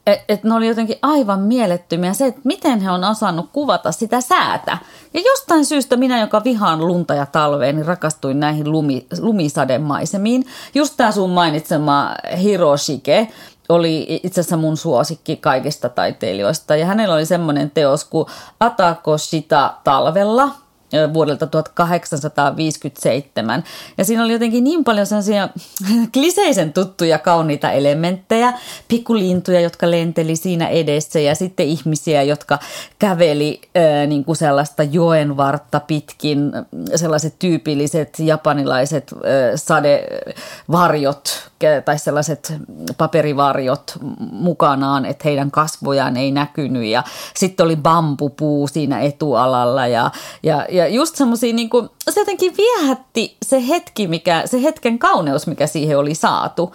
että 0.07 0.25
et 0.29 0.45
ne 0.45 0.55
oli 0.55 0.69
jotenkin 0.69 0.99
aivan 1.03 1.41
mielettömiä 1.41 2.13
se, 2.13 2.27
että 2.27 2.41
miten 2.45 2.81
he 2.81 2.91
on 2.91 3.05
osannut 3.05 3.51
kuvata 3.53 3.93
sitä 3.93 4.21
säätä. 4.21 4.79
Ja 5.15 5.21
jostain 5.27 5.65
syystä 5.65 5.97
minä, 5.97 6.21
joka 6.21 6.45
vihaan 6.45 6.87
lunta 6.87 7.15
ja 7.15 7.27
talvea, 7.27 7.73
niin 7.73 7.87
rakastuin 7.87 8.41
näihin 8.41 8.73
lumi, 8.73 9.07
lumisademaisemiin. 9.21 10.47
Just 10.75 10.95
tämä 10.97 11.13
sun 11.13 11.31
mainitsema 11.31 12.15
Hiroshike 12.43 13.29
oli 13.69 14.21
itse 14.23 14.41
asiassa 14.41 14.57
mun 14.57 14.77
suosikki 14.77 15.37
kaikista 15.37 15.89
taiteilijoista. 15.89 16.77
Ja 16.77 16.87
hänellä 16.87 17.15
oli 17.15 17.27
semmoinen 17.27 17.71
teos 17.71 18.05
kuin 18.05 18.27
Atako 18.61 19.19
Shita 19.19 19.75
talvella– 19.85 20.51
vuodelta 21.15 21.47
1857. 21.47 23.65
Ja 23.99 24.05
siinä 24.05 24.25
oli 24.25 24.33
jotenkin 24.33 24.65
niin 24.65 24.85
paljon 24.85 25.07
sellaisia 25.07 25.49
kliseisen 26.15 26.73
tuttuja 26.73 27.19
kauniita 27.19 27.71
elementtejä, 27.71 28.53
pikkulintuja, 28.89 29.61
jotka 29.61 29.91
lenteli 29.91 30.37
siinä 30.37 30.69
edessä 30.69 31.21
ja 31.21 31.35
sitten 31.35 31.67
ihmisiä, 31.67 32.23
jotka 32.23 32.59
käveli 32.99 33.61
niin 34.07 34.25
kuin 34.25 34.37
sellaista 34.37 34.83
joenvartta 34.83 35.81
pitkin, 35.81 36.53
sellaiset 36.95 37.35
tyypilliset 37.39 38.19
japanilaiset 38.19 39.15
sadevarjot 39.55 41.51
tai 41.85 41.99
sellaiset 41.99 42.55
paperivarjot 42.99 43.99
mukanaan, 44.33 45.05
että 45.05 45.23
heidän 45.25 45.51
kasvojaan 45.51 46.17
ei 46.17 46.31
näkynyt 46.31 46.85
ja 46.85 47.03
sitten 47.35 47.65
oli 47.65 47.77
bambupuu 47.77 48.69
siinä 48.69 49.01
etualalla 49.01 49.87
ja, 49.87 50.11
ja, 50.43 50.67
ja 50.71 50.86
just 50.89 51.17
semmoisia 51.17 51.53
niin 51.53 51.71
se 52.11 52.21
jotenkin 52.21 52.55
viehätti 52.57 53.37
se 53.43 53.69
hetki, 53.69 54.07
mikä, 54.07 54.43
se 54.45 54.63
hetken 54.63 54.99
kauneus, 54.99 55.47
mikä 55.47 55.67
siihen 55.67 55.99
oli 55.99 56.15
saatu. 56.15 56.75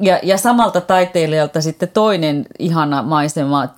Ja, 0.00 0.20
ja 0.22 0.38
samalta 0.38 0.80
taiteilijalta 0.80 1.60
sitten 1.60 1.88
toinen 1.88 2.46
ihana 2.58 3.02
maisema, 3.02 3.62
äh, 3.62 3.70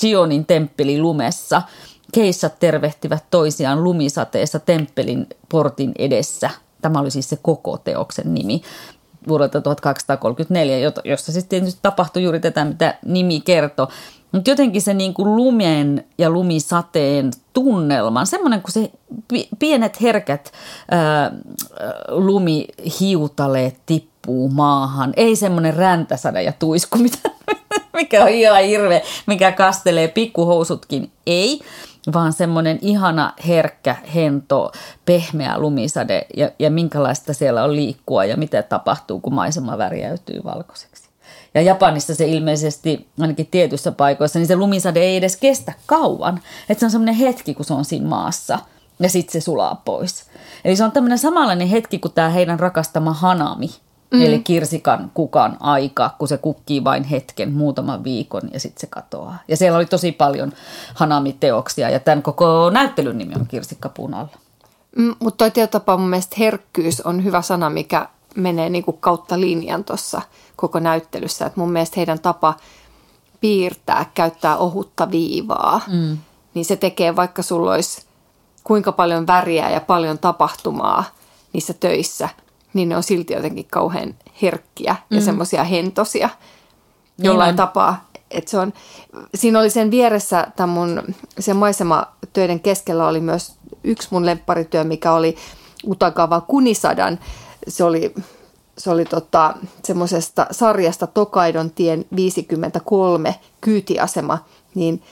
Gionin 0.00 0.46
temppeli 0.46 1.00
lumessa. 1.00 1.62
Keissat 2.14 2.58
tervehtivät 2.58 3.24
toisiaan 3.30 3.84
lumisateessa 3.84 4.58
temppelin 4.58 5.26
portin 5.48 5.92
edessä. 5.98 6.50
Tämä 6.82 7.00
oli 7.00 7.10
siis 7.10 7.28
se 7.28 7.38
koko 7.42 7.78
teoksen 7.78 8.34
nimi 8.34 8.62
vuodelta 9.28 9.60
1234, 9.60 10.92
jossa 11.04 11.32
siis 11.32 11.44
tietysti 11.44 11.80
tapahtui 11.82 12.22
juuri 12.22 12.40
tätä, 12.40 12.64
mitä 12.64 12.94
nimi 13.04 13.40
kertoo. 13.40 13.88
Mutta 14.32 14.50
jotenkin 14.50 14.82
se 14.82 14.94
niin 14.94 15.14
kuin 15.14 15.36
lumen 15.36 16.04
ja 16.18 16.30
lumisateen 16.30 17.30
tunnelman, 17.52 18.26
semmoinen 18.26 18.62
kuin 18.62 18.72
se 18.72 18.90
pienet 19.58 20.00
herkät 20.00 20.52
ää, 20.90 21.32
lumihiutaleet 22.08 23.80
tippuu 23.86 24.48
maahan. 24.48 25.12
Ei 25.16 25.36
semmoinen 25.36 25.74
räntäsade 25.74 26.42
ja 26.42 26.52
tuisku, 26.52 26.98
mitä, 27.02 27.30
mikä 27.92 28.22
on 28.22 28.28
ihan 28.28 28.62
hirveä, 28.62 29.00
mikä 29.26 29.52
kastelee 29.52 30.08
pikkuhousutkin. 30.08 31.10
Ei, 31.26 31.60
vaan 32.12 32.32
semmoinen 32.32 32.78
ihana, 32.82 33.32
herkkä, 33.46 33.96
hento, 34.14 34.72
pehmeä 35.04 35.58
lumisade 35.58 36.26
ja, 36.36 36.50
ja 36.58 36.70
minkälaista 36.70 37.34
siellä 37.34 37.64
on 37.64 37.76
liikkua 37.76 38.24
ja 38.24 38.36
mitä 38.36 38.62
tapahtuu, 38.62 39.20
kun 39.20 39.34
maisema 39.34 39.78
värjäytyy 39.78 40.40
valkoiseksi. 40.44 41.08
Ja 41.54 41.62
Japanissa 41.62 42.14
se 42.14 42.26
ilmeisesti, 42.26 43.08
ainakin 43.20 43.46
tietyissä 43.46 43.92
paikoissa, 43.92 44.38
niin 44.38 44.46
se 44.46 44.56
lumisade 44.56 45.00
ei 45.00 45.16
edes 45.16 45.36
kestä 45.36 45.72
kauan. 45.86 46.40
Että 46.68 46.80
se 46.80 46.86
on 46.86 46.90
semmoinen 46.90 47.14
hetki, 47.14 47.54
kun 47.54 47.64
se 47.64 47.74
on 47.74 47.84
siinä 47.84 48.08
maassa 48.08 48.58
ja 49.00 49.08
sitten 49.08 49.32
se 49.32 49.44
sulaa 49.44 49.82
pois. 49.84 50.24
Eli 50.64 50.76
se 50.76 50.84
on 50.84 50.92
tämmöinen 50.92 51.18
samanlainen 51.18 51.68
hetki 51.68 51.98
kuin 51.98 52.12
tämä 52.12 52.28
heidän 52.28 52.60
rakastama 52.60 53.12
hanami– 53.12 53.70
Mm. 54.10 54.22
Eli 54.22 54.38
kirsikan 54.38 55.10
kukan 55.14 55.56
aika, 55.60 56.10
kun 56.18 56.28
se 56.28 56.38
kukkii 56.38 56.84
vain 56.84 57.04
hetken, 57.04 57.52
muutaman 57.52 58.04
viikon 58.04 58.42
ja 58.52 58.60
sitten 58.60 58.80
se 58.80 58.86
katoaa. 58.86 59.38
Ja 59.48 59.56
siellä 59.56 59.76
oli 59.76 59.86
tosi 59.86 60.12
paljon 60.12 60.52
hanamiteoksia 60.94 61.90
ja 61.90 62.00
tämän 62.00 62.22
koko 62.22 62.70
näyttelyn 62.70 63.18
nimi 63.18 63.34
on 63.34 63.46
kirsikkapuun 63.46 64.14
alla. 64.14 64.38
Mm, 64.96 65.14
mutta 65.18 65.38
toi 65.38 65.50
tietotapa 65.50 65.96
mun 65.96 66.10
mielestä 66.10 66.36
herkkyys 66.38 67.00
on 67.00 67.24
hyvä 67.24 67.42
sana, 67.42 67.70
mikä 67.70 68.08
menee 68.36 68.68
niinku 68.68 68.92
kautta 68.92 69.40
linjan 69.40 69.84
tuossa 69.84 70.22
koko 70.56 70.78
näyttelyssä. 70.78 71.46
Et 71.46 71.56
mun 71.56 71.72
mielestä 71.72 71.94
heidän 71.96 72.20
tapa 72.20 72.54
piirtää, 73.40 74.06
käyttää 74.14 74.56
ohutta 74.56 75.10
viivaa, 75.10 75.80
mm. 75.88 76.18
niin 76.54 76.64
se 76.64 76.76
tekee 76.76 77.16
vaikka 77.16 77.42
sulla 77.42 77.72
olisi 77.72 78.02
kuinka 78.64 78.92
paljon 78.92 79.26
väriä 79.26 79.70
ja 79.70 79.80
paljon 79.80 80.18
tapahtumaa 80.18 81.04
niissä 81.52 81.72
töissä– 81.72 82.28
niin 82.74 82.88
ne 82.88 82.96
on 82.96 83.02
silti 83.02 83.32
jotenkin 83.32 83.66
kauhean 83.70 84.14
herkkiä 84.42 84.96
ja 85.10 85.20
mm. 85.20 85.24
semmoisia 85.24 85.64
hentosia 85.64 86.28
jollain 87.18 87.48
niin 87.48 87.56
tapaa. 87.56 88.08
Et 88.30 88.48
se 88.48 88.58
on, 88.58 88.72
siinä 89.34 89.58
oli 89.58 89.70
sen 89.70 89.90
vieressä, 89.90 90.46
tämän 90.56 90.68
mun, 90.68 91.02
sen 91.38 91.56
maisematöiden 91.56 92.60
keskellä 92.60 93.06
oli 93.08 93.20
myös 93.20 93.54
yksi 93.84 94.08
mun 94.10 94.26
lempparityö, 94.26 94.84
mikä 94.84 95.12
oli 95.12 95.36
Utagawa 95.86 96.40
Kunisadan. 96.40 97.18
Se 97.68 97.84
oli, 97.84 98.14
se 98.78 98.90
oli 98.90 99.04
tota, 99.04 99.54
semmoisesta 99.84 100.46
sarjasta 100.50 101.06
Tokaidon 101.06 101.70
tien 101.70 102.04
53 102.16 103.34
kyytiasema, 103.60 104.38
niin 104.74 105.02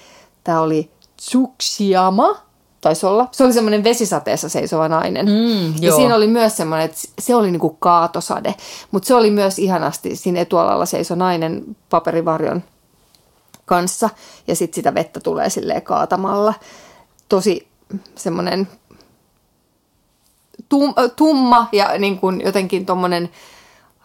tämä 0.45 0.61
oli 0.61 0.91
Tsuksiyama– 1.17 2.37
taisi 2.87 3.07
olla. 3.07 3.29
Se 3.33 3.45
oli 3.45 3.53
semmoinen 3.53 3.85
vesisateessa 3.85 4.49
seisova 4.49 4.89
nainen. 4.89 5.27
Mm, 5.27 5.75
ja 5.81 5.97
siinä 5.97 6.15
oli 6.15 6.27
myös 6.27 6.57
semmoinen, 6.57 6.85
että 6.85 7.01
se 7.19 7.35
oli 7.35 7.51
niinku 7.51 7.71
kaatosade. 7.71 8.55
Mutta 8.91 9.07
se 9.07 9.15
oli 9.15 9.31
myös 9.31 9.59
ihanasti, 9.59 10.17
siinä 10.17 10.41
etualalla 10.41 10.87
seiso 10.87 11.15
nainen 11.15 11.77
paperivarjon 11.91 12.63
kanssa. 13.65 14.11
Ja 14.47 14.57
sitten 14.57 14.75
sitä 14.75 14.95
vettä 14.95 15.21
tulee 15.21 15.51
silleen 15.51 15.83
kaatamalla. 15.83 16.55
Tosi 17.29 17.69
semmoinen 18.15 18.69
tum, 20.69 20.95
tumma 21.17 21.69
ja 21.73 21.99
niin 21.99 22.19
kuin 22.19 22.41
jotenkin 22.45 22.87
tuommoinen 22.87 23.31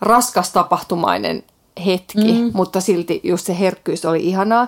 raskas 0.01 0.51
tapahtumainen 0.51 1.43
hetki, 1.85 2.31
mm. 2.31 2.51
mutta 2.53 2.81
silti 2.81 3.21
just 3.23 3.45
se 3.45 3.59
herkkyys 3.59 4.05
oli 4.05 4.27
ihanaa. 4.27 4.67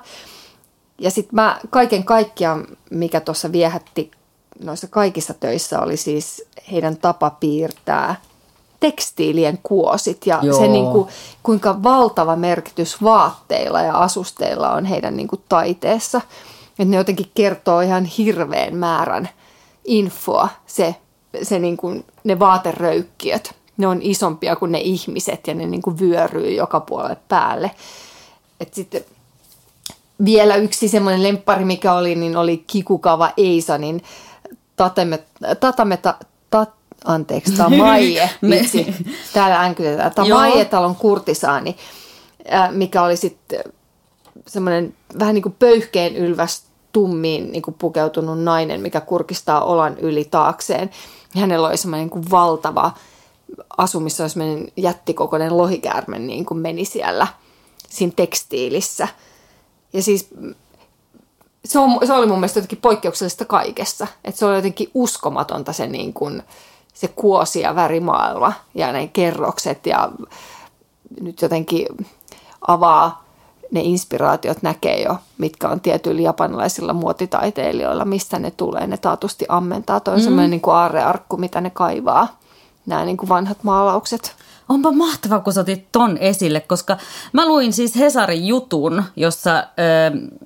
Ja 1.00 1.12
sitten 1.12 1.35
mä 1.35 1.59
kaiken 1.69 2.03
kaikkiaan, 2.03 2.67
mikä 2.89 3.19
tuossa 3.19 3.51
viehätti 3.51 4.12
noissa 4.63 4.88
kaikissa 4.88 5.33
töissä, 5.33 5.81
oli 5.81 5.97
siis 5.97 6.43
heidän 6.71 6.97
tapa 6.97 7.29
piirtää 7.29 8.15
tekstiilien 8.79 9.59
kuosit 9.63 10.27
ja 10.27 10.39
Joo. 10.41 10.59
se 10.59 10.67
niin 10.67 10.91
kuin, 10.91 11.07
kuinka 11.43 11.83
valtava 11.83 12.35
merkitys 12.35 13.03
vaatteilla 13.03 13.81
ja 13.81 13.97
asusteilla 13.97 14.73
on 14.73 14.85
heidän 14.85 15.17
niin 15.17 15.27
kuin 15.27 15.41
taiteessa. 15.50 16.21
Että 16.69 16.85
ne 16.85 16.97
jotenkin 16.97 17.31
kertoo 17.35 17.81
ihan 17.81 18.05
hirveän 18.05 18.75
määrän 18.75 19.29
infoa, 19.85 20.50
se, 20.65 20.95
se 21.43 21.59
niin 21.59 21.77
kuin, 21.77 22.05
ne 22.23 22.39
vaateröykkiöt. 22.39 23.55
Ne 23.77 23.88
on 23.88 24.00
isompia 24.01 24.55
kuin 24.55 24.71
ne 24.71 24.79
ihmiset 24.79 25.47
ja 25.47 25.53
ne 25.53 25.65
niin 25.65 25.81
kuin 25.81 26.00
vyöryy 26.00 26.51
joka 26.51 26.79
puolelle 26.79 27.17
päälle. 27.27 27.71
Et 28.59 28.73
sitten 28.73 29.05
vielä 30.25 30.55
yksi 30.55 30.88
semmoinen 30.88 31.24
lemppari, 31.24 31.65
mikä 31.65 31.93
oli, 31.93 32.15
niin 32.15 32.38
oli 32.38 32.63
Kikukava 32.67 33.32
Eisanin 33.38 34.01
tatame, 34.75 35.24
tatame, 35.60 35.98
ta, 35.98 36.15
ta, 36.50 36.67
anteeksi, 37.05 37.51
Tamaie, 37.51 38.29
vitsi, 38.50 38.96
täällä 39.34 39.62
änkytetään, 39.62 40.12
Tamaie 40.15 40.65
talon 40.65 40.96
kurtisaani, 40.96 41.77
mikä 42.72 43.03
oli 43.03 43.17
sitten 43.17 43.63
semmoinen 44.48 44.93
vähän 45.20 45.34
niin 45.36 45.43
kuin 45.43 45.55
pöyhkeen 45.60 46.15
ylväs 46.15 46.63
tummiin 46.91 47.51
niin 47.51 47.62
kuin 47.62 47.75
pukeutunut 47.79 48.43
nainen, 48.43 48.82
mikä 48.82 49.01
kurkistaa 49.01 49.63
olan 49.63 49.98
yli 49.98 50.25
taakseen. 50.25 50.89
Hänellä 51.36 51.67
oli 51.67 51.77
semmoinen 51.77 52.03
niin 52.03 52.10
kuin 52.10 52.32
valtava 52.32 52.91
asu, 53.77 54.00
missä 54.00 54.24
oli 54.24 54.29
semmoinen 54.29 54.67
jättikokoinen 54.77 55.58
lohikäärme 55.58 56.20
niin 56.20 56.46
kuin 56.46 56.58
meni 56.58 56.86
siellä 56.86 57.27
siinä 57.89 58.13
tekstiilissä– 58.15 59.08
ja 59.93 60.03
siis 60.03 60.29
se, 61.65 61.79
on, 61.79 62.00
se 62.07 62.13
oli 62.13 62.25
mun 62.25 62.38
mielestä 62.38 62.57
jotenkin 62.57 62.81
poikkeuksellista 62.81 63.45
kaikessa. 63.45 64.07
Että 64.23 64.39
se 64.39 64.45
oli 64.45 64.55
jotenkin 64.55 64.91
uskomatonta 64.93 65.73
se, 65.73 65.88
niin 65.88 66.13
kuin, 66.13 66.43
se 66.93 67.07
kuosi 67.07 67.59
ja 67.59 67.75
värimaailma 67.75 68.53
ja 68.75 68.91
ne 68.91 69.07
kerrokset 69.07 69.85
ja 69.85 70.12
nyt 71.21 71.41
jotenkin 71.41 71.88
avaa 72.67 73.23
ne 73.71 73.81
inspiraatiot 73.81 74.62
näkee 74.62 75.01
jo, 75.01 75.15
mitkä 75.38 75.69
on 75.69 75.81
tietyillä 75.81 76.21
japanilaisilla 76.21 76.93
muotitaiteilijoilla, 76.93 78.05
mistä 78.05 78.39
ne 78.39 78.51
tulee. 78.51 78.88
Ne 78.88 78.97
taatusti 78.97 79.45
ammentaa. 79.50 80.00
Toi 80.00 80.13
on 80.13 80.19
mm. 80.19 80.23
semmoinen 80.23 80.51
niin 80.51 80.62
kuin 80.62 80.75
aarrearkku, 80.75 81.38
mitä 81.38 81.62
ne 81.62 81.69
kaivaa, 81.69 82.27
nämä 82.85 83.05
niin 83.05 83.17
kuin 83.17 83.29
vanhat 83.29 83.63
maalaukset. 83.63 84.35
Onpa 84.70 84.91
mahtavaa, 84.91 85.39
kun 85.39 85.53
sä 85.53 85.62
otit 85.62 85.88
ton 85.91 86.17
esille, 86.17 86.60
koska 86.60 86.98
mä 87.34 87.48
luin 87.48 87.74
siis 87.74 87.96
Hesarin 87.96 88.48
jutun, 88.48 89.03
jossa 89.15 89.58
ö, 89.58 89.63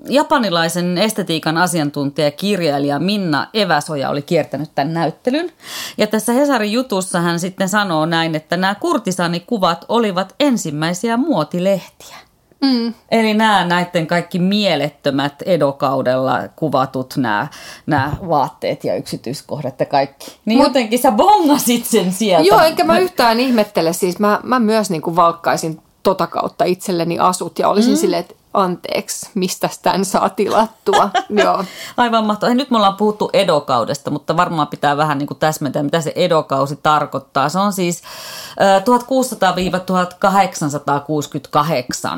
japanilaisen 0.10 0.98
estetiikan 0.98 1.58
asiantuntija 1.58 2.32
kirjailija 2.32 3.00
Minna 3.00 3.48
Eväsoja 3.54 4.10
oli 4.10 4.22
kiertänyt 4.22 4.70
tämän 4.76 4.94
näyttelyn. 4.94 5.52
Ja 5.98 6.08
tässä 6.08 6.34
Hesarin 6.34 6.72
jutussa 6.72 7.20
hän 7.20 7.40
sitten 7.40 7.70
sanoo 7.70 8.06
näin, 8.06 8.36
että 8.36 8.58
nämä 8.58 8.76
kurtisanikuvat 8.76 9.86
olivat 9.90 10.36
ensimmäisiä 10.40 11.18
muotilehtiä. 11.18 12.27
Mm. 12.62 12.94
Eli 13.12 13.34
nämä 13.34 13.66
näiden 13.66 14.08
kaikki 14.08 14.40
mielettömät 14.40 15.34
edokaudella 15.46 16.40
kuvatut 16.56 17.14
nämä, 17.18 17.48
nämä 17.86 18.12
vaatteet 18.30 18.84
ja 18.84 18.96
yksityiskohdat 18.96 19.80
ja 19.80 19.86
kaikki. 19.86 20.38
Niin 20.46 20.58
Mut, 20.58 20.68
jotenkin 20.68 21.00
sä 21.00 21.12
bongasit 21.12 21.86
sen 21.86 22.12
sieltä. 22.12 22.48
Joo, 22.48 22.62
enkä 22.62 22.84
mä 22.84 23.00
yhtään 23.00 23.40
ihmettele. 23.40 23.94
Siis 23.94 24.20
mä, 24.20 24.40
mä 24.44 24.60
myös 24.60 24.90
niin 24.90 25.02
kuin 25.02 25.16
valkkaisin 25.16 25.82
tota 26.04 26.28
kautta 26.28 26.66
itselleni 26.66 27.20
asut 27.20 27.60
ja 27.60 27.70
olisin 27.70 27.94
mm. 27.94 27.98
silleen, 27.98 28.20
että 28.20 28.36
anteeksi, 28.58 29.30
mistä 29.34 29.70
tämän 29.82 30.06
saa 30.06 30.30
tilattua. 30.30 31.10
Joo. 31.44 31.64
Aivan 31.98 32.26
mahtavaa. 32.26 32.56
Nyt 32.56 32.72
me 32.72 32.78
ollaan 32.78 32.96
puhuttu 32.96 33.30
edokaudesta, 33.34 34.12
mutta 34.12 34.38
varmaan 34.38 34.68
pitää 34.68 34.98
vähän 34.98 35.18
niin 35.18 35.28
kuin 35.28 35.40
täsmentää, 35.40 35.84
mitä 35.84 36.02
se 36.02 36.14
edokausi 36.16 36.80
tarkoittaa. 36.84 37.50
Se 37.50 37.60
on 37.60 37.74
siis 37.74 38.04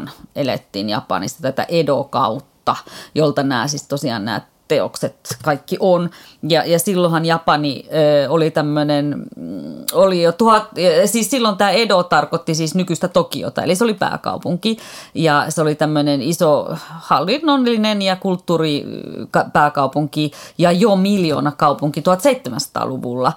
1600-1868 0.05 0.09
elettiin 0.35 0.89
Japanissa 0.89 1.41
tätä 1.41 1.65
edokautta, 1.69 2.75
jolta 3.15 3.43
nämä 3.43 3.67
siis 3.67 3.87
tosiaan 3.87 4.25
nämä 4.25 4.41
teokset 4.69 5.15
kaikki 5.43 5.77
on. 5.79 6.09
Ja, 6.49 6.65
ja 6.65 6.79
silloinhan 6.79 7.25
Japani 7.25 7.85
ö, 7.85 7.89
oli 8.29 8.51
tämmöinen, 8.51 9.25
mm, 9.35 9.83
oli 9.93 10.21
jo 10.21 10.31
tuhat, 10.31 10.69
siis 11.05 11.29
silloin 11.29 11.57
tämä 11.57 11.71
Edo 11.71 12.03
tarkoitti 12.03 12.55
siis 12.55 12.75
nykyistä 12.75 13.07
Tokiota, 13.07 13.63
eli 13.63 13.75
se 13.75 13.83
oli 13.83 13.93
pääkaupunki. 13.93 14.77
Ja 15.13 15.45
se 15.49 15.61
oli 15.61 15.75
tämmöinen 15.75 16.21
iso 16.21 16.67
hallinnollinen 16.89 18.01
ja 18.01 18.15
kulttuuripääkaupunki 18.15 20.31
ja 20.57 20.71
jo 20.71 20.95
miljoona 20.95 21.51
kaupunki 21.51 22.01
1700-luvulla. 22.01 23.33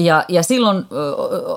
Ja, 0.00 0.24
ja 0.28 0.42
silloin 0.42 0.86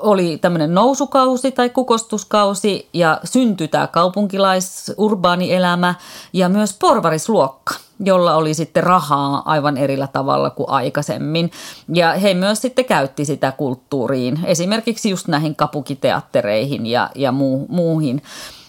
oli 0.02 0.38
tämmöinen 0.38 0.74
nousukausi 0.74 1.52
tai 1.52 1.70
kukostuskausi 1.70 2.88
ja 2.92 3.20
syntyi 3.24 3.68
tämä 3.68 3.86
kaupunkilais-urbaanielämä 3.86 5.94
ja 6.32 6.48
myös 6.48 6.76
porvarisluokka 6.80 7.74
jolla 8.00 8.34
oli 8.34 8.54
sitten 8.54 8.82
rahaa 8.82 9.42
aivan 9.44 9.76
erillä 9.76 10.06
tavalla 10.06 10.50
kuin 10.50 10.70
aikaisemmin. 10.70 11.50
Ja 11.94 12.12
he 12.12 12.34
myös 12.34 12.62
sitten 12.62 12.84
käytti 12.84 13.24
sitä 13.24 13.52
kulttuuriin, 13.52 14.40
esimerkiksi 14.44 15.10
just 15.10 15.28
näihin 15.28 15.56
kapukiteattereihin 15.56 16.86
ja, 16.86 17.10
ja 17.14 17.32
muu, 17.32 17.66
muuhin 17.68 18.22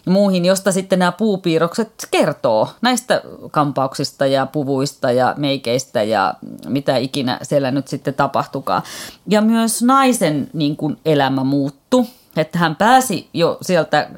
muuhin, 0.06 0.46
josta 0.46 0.72
sitten 0.72 1.00
nämä 1.00 1.12
puupiirrokset 1.12 2.08
kertoo 2.12 2.70
näistä 2.82 3.22
kampauksista 3.52 4.26
ja 4.26 4.46
puvuista 4.46 5.12
ja 5.12 5.34
meikeistä 5.38 6.04
ja 6.04 6.34
mitä 6.68 6.98
ikinä 6.98 7.40
siellä 7.42 7.72
nyt 7.72 7.88
sitten 7.88 8.14
tapahtukaa. 8.14 8.84
Ja 9.28 9.42
myös 9.42 9.84
naisen 9.84 10.50
niin 10.54 10.76
kuin 10.76 10.98
elämä 11.06 11.44
muuttu, 11.44 12.08
että 12.38 12.60
hän 12.60 12.76
pääsi 12.76 13.30
jo 13.34 13.58
sieltä 13.62 14.10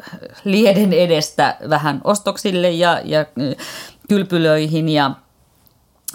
lieden 0.43 0.93
edestä 0.93 1.57
vähän 1.69 2.01
ostoksille 2.03 2.71
ja, 2.71 3.01
ja 3.05 3.25
kylpylöihin 4.09 4.89
ja 4.89 5.11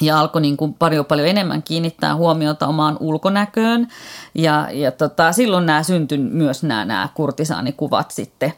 ja 0.00 0.20
alkoi 0.20 0.42
niin 0.42 0.56
kuin 0.56 0.74
paljon, 0.74 1.04
paljon 1.04 1.28
enemmän 1.28 1.62
kiinnittää 1.62 2.16
huomiota 2.16 2.66
omaan 2.66 2.96
ulkonäköön. 3.00 3.88
Ja, 4.34 4.68
ja 4.72 4.92
tota, 4.92 5.32
silloin 5.32 5.66
nämä 5.66 5.82
syntyi 5.82 6.18
myös 6.18 6.62
nämä, 6.62 6.84
nämä 6.84 7.08
kurtisaanikuvat 7.14 8.10
sitten. 8.10 8.52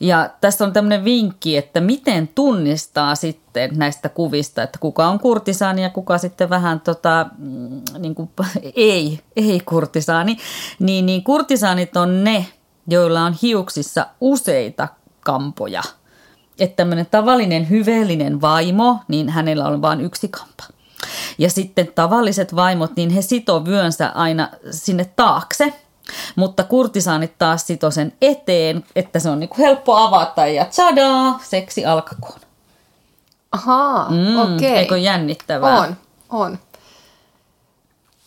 Ja 0.00 0.30
tässä 0.40 0.64
on 0.64 0.72
tämmöinen 0.72 1.04
vinkki, 1.04 1.56
että 1.56 1.80
miten 1.80 2.28
tunnistaa 2.28 3.14
sitten 3.14 3.70
näistä 3.76 4.08
kuvista, 4.08 4.62
että 4.62 4.78
kuka 4.78 5.08
on 5.08 5.18
kurtisaani 5.18 5.82
ja 5.82 5.90
kuka 5.90 6.18
sitten 6.18 6.50
vähän 6.50 6.80
tota, 6.80 7.26
mm, 7.38 7.80
niin 7.98 8.14
kuin, 8.14 8.30
ei, 8.76 9.20
ei 9.36 9.60
kurtisaani. 9.60 10.36
Niin, 10.78 11.06
niin 11.06 11.24
kurtisaanit 11.24 11.96
on 11.96 12.24
ne, 12.24 12.46
joilla 12.88 13.22
on 13.22 13.34
hiuksissa 13.42 14.06
useita 14.20 14.88
kampoja– 15.20 15.82
että 16.58 16.76
tämmöinen 16.76 17.06
tavallinen 17.10 17.70
hyveellinen 17.70 18.40
vaimo, 18.40 18.98
niin 19.08 19.28
hänellä 19.28 19.64
on 19.64 19.82
vain 19.82 20.00
yksi 20.00 20.28
kampa. 20.28 20.64
Ja 21.38 21.50
sitten 21.50 21.88
tavalliset 21.94 22.56
vaimot, 22.56 22.96
niin 22.96 23.10
he 23.10 23.22
sitoo 23.22 23.64
vyönsä 23.64 24.12
aina 24.14 24.48
sinne 24.70 25.10
taakse, 25.16 25.72
mutta 26.36 26.64
kurtisaanit 26.64 27.38
taas 27.38 27.66
sito 27.66 27.90
sen 27.90 28.12
eteen, 28.22 28.84
että 28.96 29.18
se 29.18 29.30
on 29.30 29.40
niin 29.40 29.48
kuin 29.48 29.58
helppo 29.58 29.96
avata 29.96 30.46
ja 30.46 30.64
tsadaa, 30.64 31.40
seksi 31.42 31.86
alkakoon. 31.86 32.40
Ahaa, 33.52 34.10
mm, 34.10 34.38
okei. 34.38 34.54
Okay. 34.54 34.78
Eikö 34.78 34.98
jännittävää? 34.98 35.80
On, 35.80 35.96
on. 36.30 36.58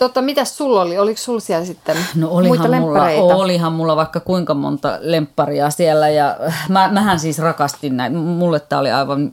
Totta, 0.01 0.21
mitä 0.21 0.45
sulla 0.45 0.81
oli? 0.81 0.97
Oliko 0.97 1.17
sulla 1.17 1.39
siellä 1.39 1.65
sitten 1.65 1.97
no 2.15 2.29
olihan 2.29 2.81
mulla, 2.81 3.03
olihan 3.35 3.73
mulla 3.73 3.95
vaikka 3.95 4.19
kuinka 4.19 4.53
monta 4.53 4.97
lempparia 5.01 5.69
siellä 5.69 6.09
ja 6.09 6.37
mä, 6.69 6.89
mähän 6.91 7.19
siis 7.19 7.39
rakastin 7.39 7.97
näitä. 7.97 8.15
Mulle 8.15 8.59
tämä 8.59 8.79
oli 8.79 8.91
aivan 8.91 9.31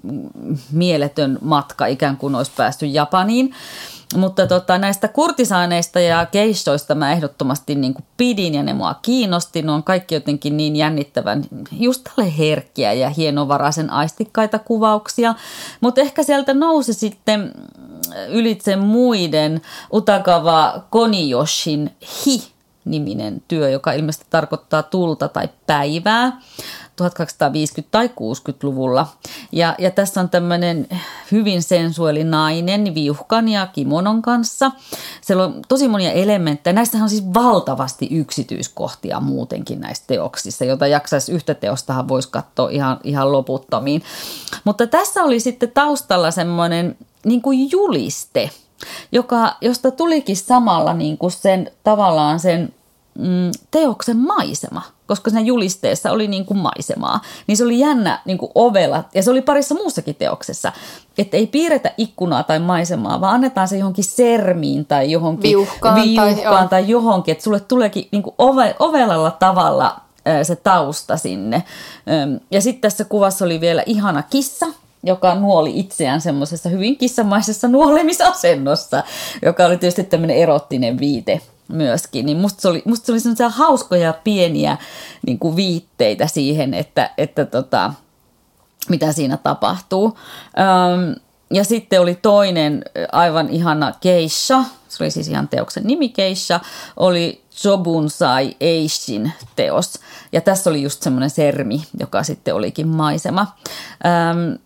mieletön 0.73 1.39
matka 1.41 1.87
ikään 1.87 2.17
kuin 2.17 2.35
olisi 2.35 2.53
päästy 2.57 2.87
Japaniin. 2.87 3.55
Mutta 4.17 4.47
tota, 4.47 4.79
näistä 4.79 5.09
kurtisaaneista 5.09 6.01
ja 6.01 6.27
keissoista 6.27 6.95
mä 6.95 7.13
ehdottomasti 7.13 7.75
niin 7.75 7.95
kuin 7.95 8.05
pidin 8.17 8.55
ja 8.55 8.63
ne 8.63 8.73
mua 8.73 8.95
kiinnosti. 9.03 9.63
Ne 9.63 9.73
on 9.73 9.83
kaikki 9.83 10.15
jotenkin 10.15 10.57
niin 10.57 10.77
jännittävän, 10.77 11.45
just 11.73 12.05
tälle 12.05 12.39
herkkiä 12.39 12.93
ja 12.93 13.11
hienovaraisen 13.11 13.91
aistikkaita 13.91 14.59
kuvauksia. 14.59 15.35
Mutta 15.81 16.01
ehkä 16.01 16.23
sieltä 16.23 16.55
nousi 16.55 16.95
sitten 16.95 17.53
ylitse 18.29 18.77
muiden 18.77 19.61
Utagawa 19.93 20.83
Koniyoshin 20.91 21.91
Hi-niminen 22.27 23.43
työ, 23.49 23.71
joka 23.71 23.93
ilmeisesti 23.93 24.27
tarkoittaa 24.31 24.83
tulta 24.83 25.29
tai 25.29 25.49
päivää. 25.67 26.41
1250- 27.01 27.85
tai 27.91 28.07
60-luvulla. 28.09 29.07
Ja, 29.53 29.75
ja 29.79 29.91
tässä 29.91 30.21
on 30.21 30.31
tämmöinen 30.31 30.89
hyvin 31.33 31.63
sensuaali 31.63 32.25
nainen 32.25 32.95
viuhkan 32.95 33.49
ja 33.49 33.67
kimonon 33.67 34.23
kanssa. 34.23 34.71
Siellä 35.21 35.45
on 35.45 35.63
tosi 35.69 35.89
monia 35.89 36.13
elementtejä. 36.13 36.75
Näistähän 36.75 37.03
on 37.03 37.11
siis 37.11 37.35
valtavasti 37.35 38.09
yksityiskohtia 38.11 39.21
muutenkin 39.21 39.81
näissä 39.81 40.05
teoksissa, 40.07 40.65
jota 40.65 40.87
jaksaisi 40.87 41.33
yhtä 41.33 41.55
teostahan 41.55 42.09
voisi 42.09 42.29
katsoa 42.31 42.71
ihan, 42.71 43.01
ihan 43.05 43.33
loputtomiin. 43.33 44.03
Mutta 44.65 44.87
tässä 44.87 45.25
oli 45.25 45.41
sitten 45.41 45.71
taustalla 45.71 46.31
semmoinen 46.31 46.97
niin 47.25 47.43
kuin 47.43 47.71
juliste, 47.71 48.51
joka, 49.13 49.57
josta 49.61 49.91
tulikin 49.91 50.37
samalla 50.37 50.95
niin 50.95 51.19
kuin 51.19 51.31
sen 51.31 51.71
tavallaan 51.85 52.41
sen 52.41 52.75
mm, 53.19 53.51
teoksen 53.71 54.17
maisema, 54.17 54.83
koska 55.09 55.31
siinä 55.31 55.47
julisteessa 55.47 56.11
oli 56.11 56.29
niin 56.29 56.45
kuin 56.47 56.59
maisemaa. 56.59 57.21
Niin 57.47 57.57
se 57.57 57.65
oli 57.65 57.79
jännä 57.79 58.21
niin 58.25 58.39
kuin 58.39 58.53
ovela, 58.55 59.05
ja 59.15 59.23
se 59.23 59.31
oli 59.31 59.43
parissa 59.43 59.75
muussakin 59.75 60.15
teoksessa, 60.15 60.73
että 61.19 61.37
ei 61.37 61.47
piirretä 61.47 61.93
ikkunaa 61.97 62.43
tai 62.43 62.59
maisemaa, 62.59 63.21
vaan 63.21 63.35
annetaan 63.35 63.69
se 63.69 63.79
johonkin 63.79 64.05
sermiin 64.05 64.87
tai 64.87 65.11
johonkin 65.11 65.51
viuhkaan, 65.51 66.03
viuhkaan 66.03 66.69
tai, 66.69 66.83
tai 66.83 66.91
johonkin, 66.91 67.33
että 67.33 67.45
sulle 67.45 67.61
tuleekin 67.61 68.09
niin 68.13 68.23
kuin 68.23 68.35
ove, 68.39 68.77
ovelalla 68.79 69.31
tavalla 69.31 70.01
se 70.43 70.57
tausta 70.57 71.17
sinne. 71.17 71.63
Ja 72.51 72.61
sitten 72.61 72.81
tässä 72.81 73.05
kuvassa 73.05 73.45
oli 73.45 73.61
vielä 73.61 73.83
ihana 73.87 74.23
kissa, 74.23 74.67
joka 75.03 75.35
nuoli 75.35 75.79
itseään 75.79 76.21
semmoisessa 76.21 76.69
hyvin 76.69 76.97
kissamaisessa 76.97 77.69
nuolemisasennossa, 77.69 79.03
joka 79.43 79.67
oli 79.67 79.77
tietysti 79.77 80.05
tämmöinen 80.05 80.37
erottinen 80.37 80.99
viite 80.99 81.41
myöskin. 81.69 82.27
Niin 82.27 82.37
musta 82.37 82.61
se 82.61 82.69
oli, 82.69 82.83
musta 82.85 83.07
se 83.07 83.13
oli 83.13 83.21
semmoisia 83.21 83.49
hauskoja 83.49 84.15
pieniä 84.25 84.77
niin 85.27 85.39
kuin 85.39 85.57
viitteitä 85.57 86.27
siihen, 86.27 86.75
että, 86.75 87.11
että 87.19 87.45
tota, 87.45 87.93
mitä 88.89 89.13
siinä 89.13 89.37
tapahtuu. 89.37 90.19
Öm, 90.59 91.15
ja 91.53 91.65
sitten 91.65 92.01
oli 92.01 92.15
toinen 92.15 92.85
aivan 93.13 93.51
ihana 93.51 93.93
keissa, 94.01 94.65
se 94.89 95.05
oli 95.05 95.11
siis 95.11 95.29
ihan 95.29 95.49
teoksen 95.49 95.85
nimi 95.85 96.09
keissa, 96.09 96.61
oli 96.97 97.43
Jobunsai 97.65 98.57
Eishin 98.61 99.33
teos. 99.57 99.95
Ja 100.33 100.41
tässä 100.41 100.71
oli 100.71 100.83
just 100.83 101.03
semmoinen 101.03 101.31
sermi, 101.31 101.83
joka 102.01 102.23
sitten 102.23 102.55
olikin 102.55 102.89
maisema. 102.89 103.47
Öm, 104.31 104.59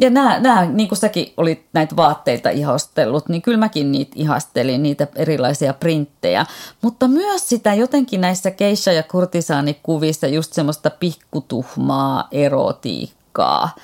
ja 0.00 0.10
nämä, 0.10 0.40
nämä, 0.40 0.64
niin 0.64 0.88
kuin 0.88 0.98
säkin 0.98 1.32
olit 1.36 1.62
näitä 1.72 1.96
vaatteita 1.96 2.50
ihostellut, 2.50 3.28
niin 3.28 3.42
kyllä 3.42 3.58
mäkin 3.58 3.92
niitä 3.92 4.12
ihastelin, 4.14 4.82
niitä 4.82 5.06
erilaisia 5.16 5.74
printtejä. 5.74 6.46
Mutta 6.82 7.08
myös 7.08 7.48
sitä 7.48 7.74
jotenkin 7.74 8.20
näissä 8.20 8.50
keisha- 8.50 8.92
ja 8.92 9.02
kurtisaanikuvissa 9.02 10.26
just 10.26 10.52
semmoista 10.52 10.90
pikkutuhmaa 10.90 12.28
erotiikkaa 12.32 13.17
aikaa, 13.38 13.74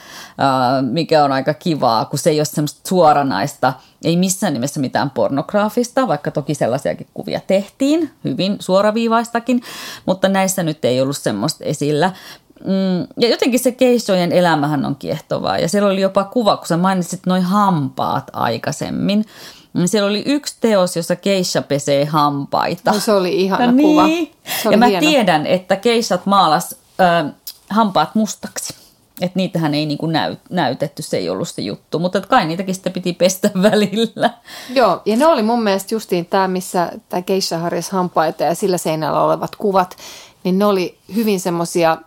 mikä 0.82 1.24
on 1.24 1.32
aika 1.32 1.54
kivaa, 1.54 2.04
kun 2.04 2.18
se 2.18 2.30
ei 2.30 2.38
ole 2.38 2.44
semmoista 2.44 2.88
suoranaista, 2.88 3.72
ei 4.04 4.16
missään 4.16 4.52
nimessä 4.52 4.80
mitään 4.80 5.10
pornograafista, 5.10 6.08
vaikka 6.08 6.30
toki 6.30 6.54
sellaisiakin 6.54 7.06
kuvia 7.14 7.40
tehtiin, 7.46 8.10
hyvin 8.24 8.56
suoraviivaistakin, 8.60 9.62
mutta 10.06 10.28
näissä 10.28 10.62
nyt 10.62 10.84
ei 10.84 11.00
ollut 11.00 11.16
semmoista 11.16 11.64
esillä. 11.64 12.12
Mm, 12.64 13.06
ja 13.20 13.28
jotenkin 13.28 13.60
se 13.60 13.72
keissojen 13.72 14.32
elämähän 14.32 14.84
on 14.84 14.96
kiehtovaa. 14.96 15.58
Ja 15.58 15.68
siellä 15.68 15.88
oli 15.88 16.00
jopa 16.00 16.24
kuva, 16.24 16.56
kun 16.56 16.66
sä 16.66 16.76
mainitsit 16.76 17.26
noin 17.26 17.42
hampaat 17.42 18.30
aikaisemmin. 18.32 19.24
Niin 19.74 19.88
siellä 19.88 20.08
oli 20.08 20.22
yksi 20.26 20.56
teos, 20.60 20.96
jossa 20.96 21.16
keissa 21.16 21.62
pesee 21.62 22.04
hampaita. 22.04 22.92
No, 22.92 23.00
se 23.00 23.12
oli 23.12 23.42
ihana 23.42 23.72
niin. 23.72 23.88
kuva. 23.88 24.06
Se 24.62 24.68
oli 24.68 24.80
ja 24.80 24.86
hieno. 24.86 24.94
mä 24.94 25.00
tiedän, 25.00 25.46
että 25.46 25.76
keissat 25.76 26.26
maalas 26.26 26.76
äh, 27.00 27.32
hampaat 27.70 28.14
mustaksi. 28.14 28.83
Että 29.20 29.38
niitähän 29.38 29.74
ei 29.74 29.86
niinku 29.86 30.06
näy, 30.06 30.36
näytetty, 30.50 31.02
se 31.02 31.16
ei 31.16 31.28
ollut 31.28 31.48
se 31.48 31.62
juttu, 31.62 31.98
mutta 31.98 32.20
kai 32.20 32.46
niitäkin 32.46 32.74
sitten 32.74 32.92
piti 32.92 33.12
pestä 33.12 33.50
välillä. 33.70 34.30
Joo, 34.74 35.02
ja 35.04 35.16
ne 35.16 35.26
oli 35.26 35.42
mun 35.42 35.62
mielestä 35.62 35.94
justiin 35.94 36.26
tämä, 36.26 36.48
missä 36.48 36.92
tämä 37.08 37.22
Keisha 37.22 37.58
harjas 37.58 37.90
hampaita 37.90 38.42
ja 38.42 38.54
sillä 38.54 38.78
seinällä 38.78 39.20
olevat 39.20 39.56
kuvat, 39.56 39.96
niin 40.44 40.58
ne 40.58 40.64
oli 40.64 40.98
hyvin 41.14 41.40
semmoisia 41.40 41.98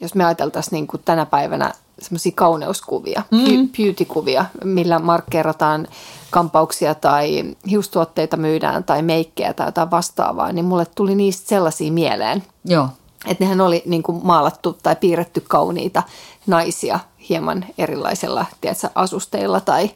jos 0.00 0.14
me 0.14 0.24
ajateltaisiin 0.24 0.72
niin 0.72 0.86
kuin 0.86 1.02
tänä 1.04 1.26
päivänä 1.26 1.72
semmoisia 2.00 2.32
kauneuskuvia, 2.34 3.22
mm. 3.30 3.68
beauty-kuvia, 3.68 4.44
millä 4.64 4.98
markkeerataan 4.98 5.88
kampauksia 6.30 6.94
tai 6.94 7.44
hiustuotteita 7.70 8.36
myydään 8.36 8.84
tai 8.84 9.02
meikkejä 9.02 9.54
tai 9.54 9.68
jotain 9.68 9.90
vastaavaa, 9.90 10.52
niin 10.52 10.64
mulle 10.64 10.86
tuli 10.94 11.14
niistä 11.14 11.48
sellaisia 11.48 11.92
mieleen. 11.92 12.42
Joo. 12.64 12.88
Että 13.26 13.44
nehän 13.44 13.60
oli 13.60 13.82
niin 13.86 14.02
kuin 14.02 14.26
maalattu 14.26 14.78
tai 14.82 14.96
piirretty 14.96 15.40
kauniita 15.48 16.02
naisia 16.46 17.00
hieman 17.28 17.64
erilaisella 17.78 18.46
tiedätkö, 18.60 18.88
asusteilla 18.94 19.60
tai 19.60 19.90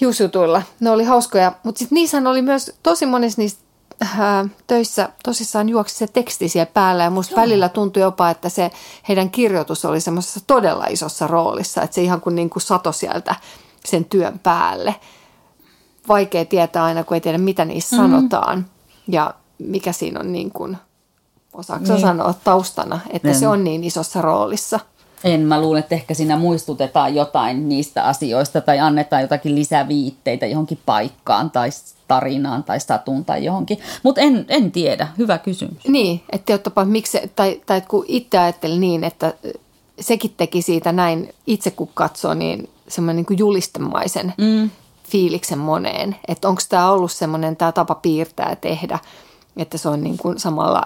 hiusjutuilla. 0.00 0.62
Ne 0.80 0.90
oli 0.90 1.04
hauskoja, 1.04 1.52
mutta 1.62 1.78
sitten 1.78 1.96
niissä 1.96 2.22
oli 2.26 2.42
myös 2.42 2.74
tosi 2.82 3.06
monissa 3.06 3.42
niistä 3.42 3.66
äh, 4.02 4.50
töissä 4.66 5.08
tosissaan 5.24 5.68
juoksi 5.68 5.96
se 5.96 6.06
teksti 6.06 6.48
siellä 6.48 6.70
päällä 6.74 7.04
ja 7.04 7.10
musta 7.10 7.34
Joo. 7.34 7.40
välillä 7.42 7.68
tuntui 7.68 8.02
jopa, 8.02 8.30
että 8.30 8.48
se 8.48 8.70
heidän 9.08 9.30
kirjoitus 9.30 9.84
oli 9.84 10.00
semmoisessa 10.00 10.40
todella 10.46 10.86
isossa 10.86 11.26
roolissa, 11.26 11.82
että 11.82 11.94
se 11.94 12.02
ihan 12.02 12.20
kuin, 12.20 12.34
niin 12.34 12.50
kuin 12.50 12.62
sato 12.62 12.92
sieltä 12.92 13.34
sen 13.84 14.04
työn 14.04 14.38
päälle. 14.38 14.94
Vaikea 16.08 16.44
tietää 16.44 16.84
aina, 16.84 17.04
kun 17.04 17.14
ei 17.14 17.20
tiedä, 17.20 17.38
mitä 17.38 17.64
niissä 17.64 17.96
mm-hmm. 17.96 18.10
sanotaan 18.10 18.66
ja 19.08 19.34
mikä 19.58 19.92
siinä 19.92 20.20
on 20.20 20.32
niin 20.32 20.50
kuin, 20.50 20.76
osaako 21.58 21.84
niin. 21.88 22.00
sanoa 22.00 22.34
taustana, 22.44 23.00
että 23.10 23.28
en. 23.28 23.34
se 23.34 23.48
on 23.48 23.64
niin 23.64 23.84
isossa 23.84 24.22
roolissa– 24.22 24.80
en, 25.24 25.40
mä 25.40 25.60
luulen, 25.60 25.80
että 25.80 25.94
ehkä 25.94 26.14
siinä 26.14 26.36
muistutetaan 26.36 27.14
jotain 27.14 27.68
niistä 27.68 28.04
asioista 28.04 28.60
tai 28.60 28.78
annetaan 28.78 29.22
jotakin 29.22 29.54
lisäviitteitä 29.54 30.46
johonkin 30.46 30.78
paikkaan 30.86 31.50
tai 31.50 31.70
tarinaan 32.08 32.64
tai 32.64 32.80
statuun 32.80 33.24
tai 33.24 33.44
johonkin. 33.44 33.78
Mutta 34.02 34.20
en, 34.20 34.44
en 34.48 34.72
tiedä, 34.72 35.08
hyvä 35.18 35.38
kysymys. 35.38 35.88
Niin, 35.88 36.22
että 36.32 36.52
jottapa, 36.52 36.84
miksi, 36.84 37.18
tai, 37.36 37.60
tai 37.66 37.80
kun 37.80 38.04
itse 38.08 38.38
ajattelin 38.38 38.80
niin, 38.80 39.04
että 39.04 39.34
sekin 40.00 40.34
teki 40.36 40.62
siitä 40.62 40.92
näin 40.92 41.34
itse 41.46 41.70
kun 41.70 41.90
katsoo, 41.94 42.34
niin 42.34 42.68
semmoinen 42.88 43.24
niin 43.28 43.38
julistemaisen 43.38 44.34
mm. 44.38 44.70
fiiliksen 45.08 45.58
moneen. 45.58 46.16
Että 46.28 46.48
onko 46.48 46.62
tämä 46.68 46.90
ollut 46.90 47.12
semmoinen 47.12 47.56
tämä 47.56 47.72
tapa 47.72 47.94
piirtää 47.94 48.50
ja 48.50 48.56
tehdä, 48.56 48.98
että 49.56 49.78
se 49.78 49.88
on 49.88 50.02
niin 50.02 50.16
kuin 50.16 50.38
samalla 50.38 50.82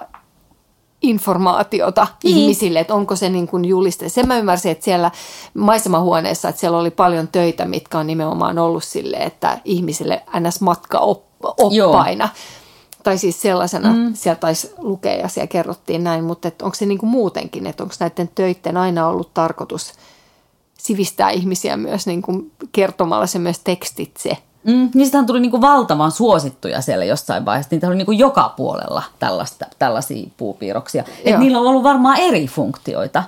informaatiota 1.02 2.06
niin. 2.24 2.36
ihmisille, 2.36 2.80
että 2.80 2.94
onko 2.94 3.16
se 3.16 3.28
niin 3.28 3.46
kuin 3.46 3.64
juliste. 3.64 4.08
Sen 4.08 4.28
mä 4.28 4.38
ymmärsin, 4.38 4.72
että 4.72 4.84
siellä 4.84 5.10
maisemahuoneessa, 5.54 6.48
että 6.48 6.60
siellä 6.60 6.78
oli 6.78 6.90
paljon 6.90 7.28
töitä, 7.28 7.64
mitkä 7.64 7.98
on 7.98 8.06
nimenomaan 8.06 8.58
ollut 8.58 8.84
sille, 8.84 9.16
että 9.16 9.58
ihmisille 9.64 10.22
ns. 10.40 10.60
matka 10.60 10.98
oppaina. 10.98 12.24
Joo. 12.24 12.34
Tai 13.02 13.18
siis 13.18 13.42
sellaisena, 13.42 13.92
mm. 13.92 14.14
siellä 14.14 14.38
taisi 14.40 14.72
lukea 14.78 15.14
ja 15.14 15.28
siellä 15.28 15.46
kerrottiin 15.46 16.04
näin, 16.04 16.24
mutta 16.24 16.48
että 16.48 16.64
onko 16.64 16.74
se 16.74 16.86
niin 16.86 16.98
kuin 16.98 17.10
muutenkin, 17.10 17.66
että 17.66 17.82
onko 17.82 17.94
näiden 18.00 18.30
töiden 18.34 18.76
aina 18.76 19.08
ollut 19.08 19.34
tarkoitus 19.34 19.92
sivistää 20.78 21.30
ihmisiä 21.30 21.76
myös 21.76 22.06
niin 22.06 22.22
kuin 22.22 22.52
kertomalla 22.72 23.26
se 23.26 23.38
myös 23.38 23.58
tekstitse– 23.58 24.36
Mm, 24.64 24.90
niistähän 24.94 25.26
tuli 25.26 25.40
niinku 25.40 25.60
valtavan 25.60 26.10
suosittuja 26.10 26.80
siellä 26.80 27.04
jossain 27.04 27.44
vaiheessa. 27.44 27.68
Niitä 27.70 27.86
oli 27.86 27.96
niinku 27.96 28.12
joka 28.12 28.54
puolella 28.56 29.02
tällaista, 29.18 29.66
tällaisia 29.78 30.30
puupiirroksia. 30.36 31.04
Et 31.24 31.38
niillä 31.38 31.58
on 31.58 31.66
ollut 31.66 31.82
varmaan 31.82 32.18
eri 32.18 32.46
funktioita, 32.46 33.22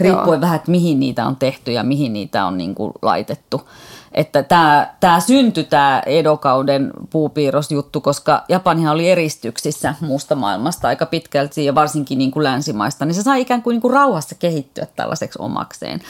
riippuen 0.00 0.36
Joo. 0.36 0.40
vähän, 0.40 0.56
että 0.56 0.70
mihin 0.70 1.00
niitä 1.00 1.26
on 1.26 1.36
tehty 1.36 1.72
ja 1.72 1.82
mihin 1.82 2.12
niitä 2.12 2.44
on 2.44 2.58
niinku 2.58 2.92
laitettu. 3.02 3.68
Että 4.12 4.42
tämä 4.42 4.94
tää 5.00 5.20
syntyi 5.20 5.64
tämä 5.64 6.02
Edokauden 6.06 6.90
puupiirrosjuttu, 7.10 8.00
koska 8.00 8.44
Japanihan 8.48 8.94
oli 8.94 9.10
eristyksissä 9.10 9.94
muusta 10.00 10.34
maailmasta 10.34 10.88
aika 10.88 11.06
pitkälti 11.06 11.64
ja 11.64 11.74
varsinkin 11.74 12.18
niinku 12.18 12.42
länsimaista, 12.42 13.04
niin 13.04 13.14
se 13.14 13.22
sai 13.22 13.40
ikään 13.40 13.62
kuin 13.62 13.74
niinku 13.74 13.88
rauhassa 13.88 14.34
kehittyä 14.34 14.86
tällaiseksi 14.96 15.38
omakseen 15.42 16.00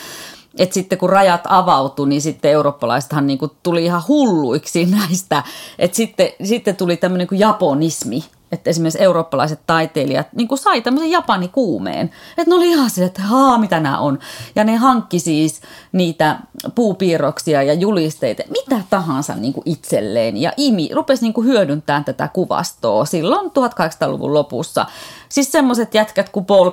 että 0.59 0.75
sitten 0.75 0.99
kun 0.99 1.11
rajat 1.11 1.40
avautui, 1.49 2.09
niin 2.09 2.23
sitten 2.23 2.51
eurooppalaisethan 2.51 3.27
niin 3.27 3.38
tuli 3.62 3.85
ihan 3.85 4.03
hulluiksi 4.09 4.87
näistä. 5.01 5.42
Että 5.79 5.97
sitten, 5.97 6.29
sitten 6.44 6.77
tuli 6.77 6.97
tämmöinen 6.97 7.27
kuin 7.27 7.38
japonismi, 7.38 8.25
että 8.52 8.70
esimerkiksi 8.70 9.02
eurooppalaiset 9.02 9.61
taiteilijat 9.66 10.26
niin 10.34 10.48
kuin 10.48 10.58
sai 10.58 10.80
tämmöisen 10.80 11.11
japanikuumeen. 11.11 12.11
Että 12.38 12.50
ne 12.50 12.54
oli 12.54 12.68
ihan 12.68 12.90
sille, 12.90 13.06
että 13.06 13.22
haa, 13.22 13.58
mitä 13.58 13.80
nämä 13.80 13.98
on. 13.98 14.18
Ja 14.56 14.64
ne 14.64 14.76
hankki 14.76 15.18
siis 15.18 15.61
niitä 15.92 16.38
puupiirroksia 16.74 17.62
ja 17.62 17.74
julisteita, 17.74 18.42
mitä 18.50 18.82
tahansa 18.90 19.34
niin 19.34 19.52
kuin 19.52 19.62
itselleen. 19.66 20.37
Ja 20.37 20.52
imi 20.56 20.90
rupesi 20.94 21.22
niin 21.22 21.32
kuin 21.32 21.46
hyödyntämään 21.46 22.04
tätä 22.04 22.28
kuvastoa 22.28 23.04
silloin 23.04 23.50
1800-luvun 23.50 24.34
lopussa. 24.34 24.87
Siis 25.28 25.52
semmoiset 25.52 25.94
jätkät 25.94 26.28
kuin 26.28 26.44
Paul 26.44 26.70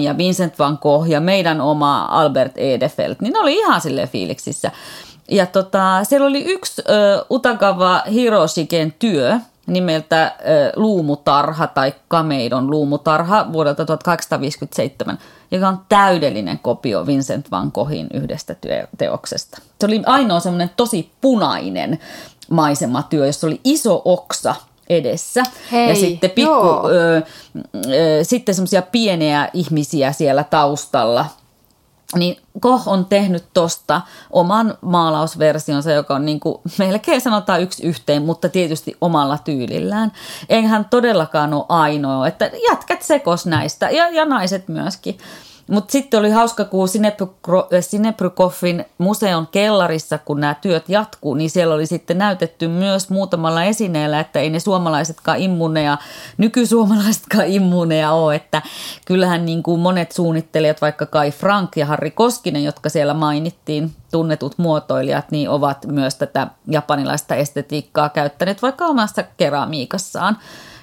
ja 0.00 0.18
Vincent 0.18 0.58
van 0.58 0.78
Gogh 0.82 1.08
ja 1.08 1.20
meidän 1.20 1.60
oma 1.60 2.04
Albert 2.04 2.58
Edefeld, 2.58 3.16
niin 3.20 3.32
ne 3.32 3.38
oli 3.38 3.54
ihan 3.54 3.80
sille 3.80 4.06
fiiliksissä. 4.06 4.70
Ja 5.30 5.46
tota, 5.46 6.04
siellä 6.04 6.26
oli 6.26 6.44
yksi 6.44 6.82
ö, 6.88 7.24
Utagawa 7.30 8.02
Hiroshiken 8.12 8.94
työ, 8.98 9.40
nimeltä 9.66 10.24
äh, 10.24 10.32
Luumutarha 10.76 11.66
tai 11.66 11.94
Kameidon 12.08 12.70
luumutarha 12.70 13.52
vuodelta 13.52 13.84
1857, 13.84 15.18
joka 15.50 15.68
on 15.68 15.80
täydellinen 15.88 16.58
kopio 16.58 17.06
Vincent 17.06 17.50
van 17.50 17.70
Goghin 17.74 18.06
yhdestä 18.14 18.56
teoksesta. 18.98 19.58
Se 19.80 19.86
oli 19.86 20.02
ainoa 20.06 20.40
semmoinen 20.40 20.70
tosi 20.76 21.10
punainen 21.20 21.98
maisematyö, 22.50 23.26
jossa 23.26 23.46
oli 23.46 23.60
iso 23.64 24.02
oksa 24.04 24.54
edessä. 24.88 25.42
Hei, 25.72 25.88
ja 25.88 25.94
sitten 25.94 26.30
pikku, 26.30 26.88
ö, 26.90 27.16
ö, 27.16 27.22
sitten 28.22 28.54
semmoisia 28.54 28.82
pieniä 28.82 29.48
ihmisiä 29.52 30.12
siellä 30.12 30.44
taustalla– 30.44 31.26
niin 32.14 32.36
Koh 32.60 32.88
on 32.88 33.04
tehnyt 33.06 33.44
tosta 33.54 34.00
oman 34.30 34.78
maalausversionsa, 34.80 35.92
joka 35.92 36.14
on 36.14 36.26
niin 36.26 36.40
kuin 36.40 36.58
melkein 36.78 37.20
sanotaan 37.20 37.62
yksi 37.62 37.86
yhteen, 37.86 38.22
mutta 38.22 38.48
tietysti 38.48 38.96
omalla 39.00 39.38
tyylillään. 39.38 40.12
Eihän 40.48 40.70
hän 40.70 40.84
todellakaan 40.84 41.54
ole 41.54 41.64
ainoa, 41.68 42.26
että 42.26 42.50
jätkät 42.70 43.02
sekos 43.02 43.46
näistä 43.46 43.90
ja, 43.90 44.08
ja 44.08 44.24
naiset 44.24 44.68
myöskin. 44.68 45.18
Mutta 45.70 45.92
sitten 45.92 46.20
oli 46.20 46.30
hauska, 46.30 46.64
kun 46.64 46.88
Sineprykoffin 47.80 48.84
museon 48.98 49.46
kellarissa, 49.46 50.18
kun 50.18 50.40
nämä 50.40 50.54
työt 50.54 50.88
jatkuu, 50.88 51.34
niin 51.34 51.50
siellä 51.50 51.74
oli 51.74 51.86
sitten 51.86 52.18
näytetty 52.18 52.68
myös 52.68 53.10
muutamalla 53.10 53.64
esineellä, 53.64 54.20
että 54.20 54.40
ei 54.40 54.50
ne 54.50 54.60
suomalaisetkaan 54.60 55.38
immuneja, 55.38 55.98
nykysuomalaisetkaan 56.38 57.46
immuneja 57.46 58.12
ole, 58.12 58.34
että 58.34 58.62
kyllähän 59.04 59.46
niin 59.46 59.62
kuin 59.62 59.80
monet 59.80 60.12
suunnittelijat, 60.12 60.80
vaikka 60.80 61.06
Kai 61.06 61.30
Frank 61.30 61.76
ja 61.76 61.86
Harri 61.86 62.10
Koskinen, 62.10 62.64
jotka 62.64 62.88
siellä 62.88 63.14
mainittiin, 63.14 63.92
tunnetut 64.10 64.58
muotoilijat, 64.58 65.30
niin 65.30 65.50
ovat 65.50 65.86
myös 65.86 66.14
tätä 66.14 66.46
japanilaista 66.68 67.34
estetiikkaa 67.34 68.08
käyttäneet 68.08 68.62
vaikka 68.62 68.86
omassa 68.86 69.24
keramiikassaan. 69.36 70.38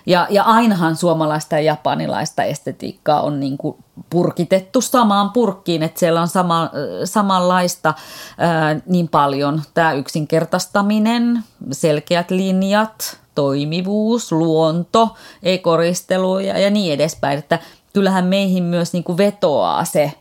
Ja, 0.06 0.28
ja 0.30 0.44
ainahan 0.44 0.96
suomalaista 0.96 1.56
ja 1.56 1.62
japanilaista 1.62 2.44
estetiikkaa 2.44 3.22
on 3.22 3.39
niin 3.39 3.58
kuin 3.58 3.78
purkitettu 4.10 4.82
samaan 4.82 5.30
purkkiin, 5.30 5.84
että 5.84 6.00
siellä 6.00 6.22
on 6.22 6.28
sama, 6.28 6.70
samanlaista 7.06 7.94
ää, 8.38 8.76
niin 8.86 9.08
paljon. 9.08 9.62
Tämä 9.74 9.94
yksinkertaistaminen, 9.94 11.44
selkeät 11.72 12.32
linjat, 12.32 13.20
toimivuus, 13.36 14.32
luonto, 14.32 15.16
ekoristelu 15.44 16.39
ja, 16.39 16.60
ja 16.60 16.70
niin 16.70 16.94
edespäin, 16.94 17.39
että 17.39 17.60
kyllähän 17.94 18.26
meihin 18.26 18.63
myös 18.63 18.94
niin 18.94 19.04
kuin 19.04 19.18
vetoaa 19.18 19.86
se 19.86 20.13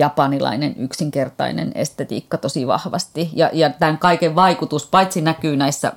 japanilainen 0.00 0.74
yksinkertainen 0.78 1.72
estetiikka 1.74 2.38
tosi 2.38 2.66
vahvasti. 2.66 3.30
Ja, 3.32 3.50
ja 3.52 3.70
tämän 3.70 3.98
kaiken 3.98 4.34
vaikutus 4.34 4.86
paitsi 4.86 5.20
näkyy 5.20 5.56
näissä 5.56 5.92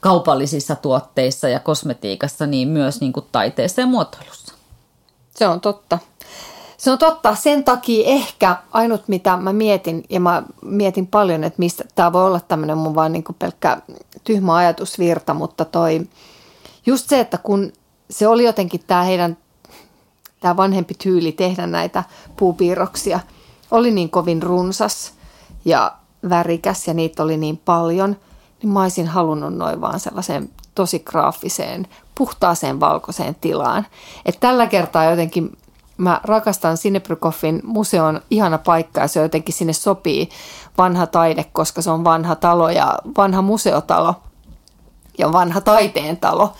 kaupallisissa 0.00 0.74
tuotteissa 0.74 1.48
ja 1.48 1.60
kosmetiikassa, 1.60 2.46
niin 2.46 2.68
myös 2.68 3.00
niin 3.00 3.12
kuin 3.12 3.26
taiteessa 3.32 3.80
ja 3.80 3.86
muotoilussa. 3.86 4.54
Se 5.36 5.48
on 5.48 5.60
totta. 5.60 5.98
Se 6.76 6.90
on 6.90 6.98
totta. 6.98 7.34
Sen 7.34 7.64
takia 7.64 8.06
ehkä 8.06 8.56
ainut, 8.72 9.08
mitä 9.08 9.36
mä 9.36 9.52
mietin, 9.52 10.04
ja 10.10 10.20
mä 10.20 10.42
mietin 10.62 11.06
paljon, 11.06 11.44
että 11.44 11.58
mistä 11.58 11.84
tämä 11.94 12.12
voi 12.12 12.26
olla 12.26 12.40
tämmöinen 12.40 12.78
mun 12.78 12.94
vaan 12.94 13.12
niin 13.12 13.24
pelkkä 13.38 13.78
tyhmä 14.24 14.56
ajatusvirta, 14.56 15.34
mutta 15.34 15.64
toi, 15.64 16.08
just 16.86 17.08
se, 17.08 17.20
että 17.20 17.38
kun 17.38 17.72
se 18.10 18.28
oli 18.28 18.44
jotenkin 18.44 18.80
tämä 18.86 19.02
heidän 19.02 19.36
tämä 20.44 20.56
vanhempi 20.56 20.94
tyyli 20.94 21.32
tehdä 21.32 21.66
näitä 21.66 22.04
puupiirroksia 22.36 23.20
oli 23.70 23.90
niin 23.90 24.10
kovin 24.10 24.42
runsas 24.42 25.12
ja 25.64 25.92
värikäs 26.28 26.88
ja 26.88 26.94
niitä 26.94 27.22
oli 27.22 27.36
niin 27.36 27.60
paljon, 27.64 28.16
niin 28.62 28.72
mä 28.72 28.82
olisin 28.82 29.08
halunnut 29.08 29.54
noin 29.54 29.80
vaan 29.80 30.00
sellaiseen 30.00 30.50
tosi 30.74 30.98
graafiseen, 30.98 31.86
puhtaaseen 32.14 32.80
valkoiseen 32.80 33.34
tilaan. 33.34 33.86
Et 34.24 34.40
tällä 34.40 34.66
kertaa 34.66 35.04
jotenkin 35.04 35.56
mä 35.96 36.20
rakastan 36.24 36.76
Sinebrykoffin 36.76 37.60
museon 37.64 38.20
ihana 38.30 38.58
paikka 38.58 39.00
ja 39.00 39.08
se 39.08 39.22
jotenkin 39.22 39.54
sinne 39.54 39.72
sopii 39.72 40.28
vanha 40.78 41.06
taide, 41.06 41.44
koska 41.52 41.82
se 41.82 41.90
on 41.90 42.04
vanha 42.04 42.34
talo 42.34 42.70
ja 42.70 42.98
vanha 43.16 43.42
museotalo 43.42 44.14
ja 45.18 45.32
vanha 45.32 45.60
taiteen 45.60 46.16
talo. 46.16 46.52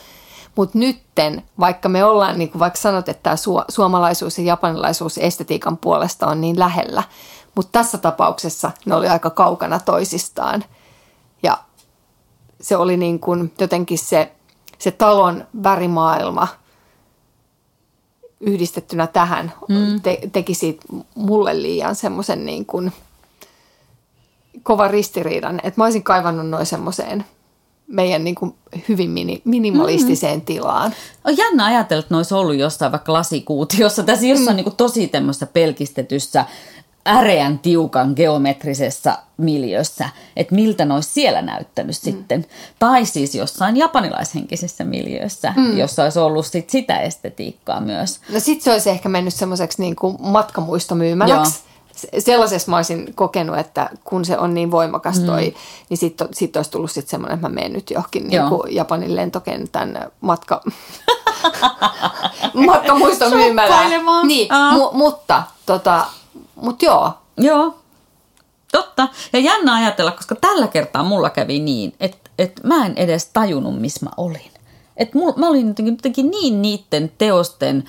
Mutta 0.57 0.79
nytten, 0.79 1.43
vaikka 1.61 1.89
me 1.89 2.05
ollaan, 2.05 2.39
niin 2.39 2.51
kuin 2.51 2.61
vaikka 2.61 2.81
sanot, 2.81 3.09
että 3.09 3.23
tämä 3.23 3.37
su- 3.37 3.65
suomalaisuus 3.69 4.39
ja 4.39 4.45
japanilaisuus 4.45 5.19
estetiikan 5.19 5.77
puolesta 5.77 6.27
on 6.27 6.41
niin 6.41 6.59
lähellä, 6.59 7.03
mutta 7.55 7.73
tässä 7.73 7.99
tapauksessa 7.99 8.71
ne 8.87 8.95
oli 8.95 9.09
aika 9.09 9.31
kaukana 9.31 9.81
toisistaan. 9.81 10.65
Ja 11.43 11.59
se 12.61 12.77
oli 12.77 12.97
niin 12.97 13.21
kuin 13.21 13.53
jotenkin 13.61 13.99
se, 13.99 14.33
se 14.79 14.91
talon 14.91 15.47
värimaailma 15.63 16.49
yhdistettynä 18.41 19.07
tähän 19.07 19.53
mm. 19.69 20.01
te, 20.01 20.19
teki 20.33 20.55
siitä 20.55 20.87
mulle 21.15 21.63
liian 21.63 21.95
semmoisen 21.95 22.47
niin 22.47 22.67
kuin 22.67 22.93
kova 24.63 24.89
ristiriidan, 24.89 25.61
että 25.63 25.81
mä 25.81 25.85
olisin 25.85 26.03
kaivannut 26.03 26.49
noin 26.49 26.67
semmoiseen 26.67 27.25
meidän 27.87 28.25
niin 28.25 28.35
kuin 28.35 28.55
hyvin 28.89 29.11
mini, 29.11 29.43
minimalistiseen 29.45 30.39
mm. 30.39 30.45
tilaan. 30.45 30.95
On 31.25 31.37
jännä 31.37 31.65
ajatella, 31.65 32.01
että 32.01 32.15
ne 32.15 32.17
olisi 32.17 32.35
ollut 32.35 32.57
jossain 32.57 32.93
vaikka 32.93 33.13
lasikuutiossa, 33.13 34.03
tässä 34.03 34.27
jossain 34.27 34.55
mm. 34.55 34.57
niin 34.57 34.65
kuin 34.65 34.77
tosi 34.77 35.09
tämmöisessä 35.09 35.47
pelkistetyssä 35.47 36.45
äreän 37.09 37.59
tiukan 37.59 38.13
geometrisessa 38.17 39.19
miljössä, 39.37 40.09
että 40.37 40.55
miltä 40.55 40.85
ne 40.85 40.95
olisi 40.95 41.11
siellä 41.11 41.43
näyttänyt 41.43 41.97
mm. 41.97 42.13
sitten. 42.13 42.47
Tai 42.79 43.07
siis 43.07 43.35
jossain 43.35 43.77
japanilaishenkisessä 43.77 44.85
miljössä, 44.85 45.55
mm. 45.57 45.79
jossa 45.79 46.03
olisi 46.03 46.19
ollut 46.19 46.47
sit 46.47 46.71
sitä 46.71 46.99
estetiikkaa 46.99 47.81
myös. 47.81 48.21
No 48.33 48.41
sitten 48.41 48.65
se 48.65 48.73
olisi 48.73 48.91
ehkä 48.91 49.09
mennyt 49.09 49.35
semmoiseksi 49.35 49.83
niin 49.83 49.97
matkamuistomyymäläksi. 50.21 51.61
Joo 51.65 51.74
sellaisessa 52.19 52.71
mä 52.71 52.77
olisin 52.77 53.15
kokenut, 53.15 53.59
että 53.59 53.91
kun 54.05 54.25
se 54.25 54.39
on 54.39 54.55
niin 54.55 54.71
voimakas 54.71 55.19
toi, 55.19 55.45
mm. 55.51 55.55
niin 55.89 55.99
sitten 55.99 56.29
sit 56.33 56.57
olisi 56.57 56.71
tullut 56.71 56.91
sitten 56.91 57.11
semmoinen, 57.11 57.35
että 57.35 57.49
mä 57.49 57.55
menen 57.55 57.73
nyt 57.73 57.91
johonkin 57.91 58.29
niin 58.29 58.49
kuin 58.49 58.75
Japanin 58.75 59.17
lentokentän 59.17 60.11
matka, 60.21 60.63
matkamuistomyymälään. 62.67 63.91
Niin, 64.27 64.49
mu- 64.51 64.93
mutta 64.93 65.43
tota, 65.67 66.07
mut 66.55 66.83
joo. 66.83 67.13
Joo, 67.37 67.75
totta. 68.73 69.09
Ja 69.33 69.39
jännä 69.39 69.75
ajatella, 69.75 70.11
koska 70.11 70.35
tällä 70.35 70.67
kertaa 70.67 71.03
mulla 71.03 71.31
kävi 71.31 71.59
niin, 71.61 71.95
että, 72.01 72.31
että 72.39 72.67
mä 72.67 72.87
en 72.87 72.93
edes 72.97 73.31
tajunnut, 73.33 73.81
missä 73.81 74.07
mä 74.07 74.11
olin. 74.17 74.54
Että 74.97 75.19
mä 75.37 75.49
olin 75.49 75.75
jotenkin 75.87 76.31
niin 76.31 76.63
niiden 76.63 77.13
teosten 77.19 77.85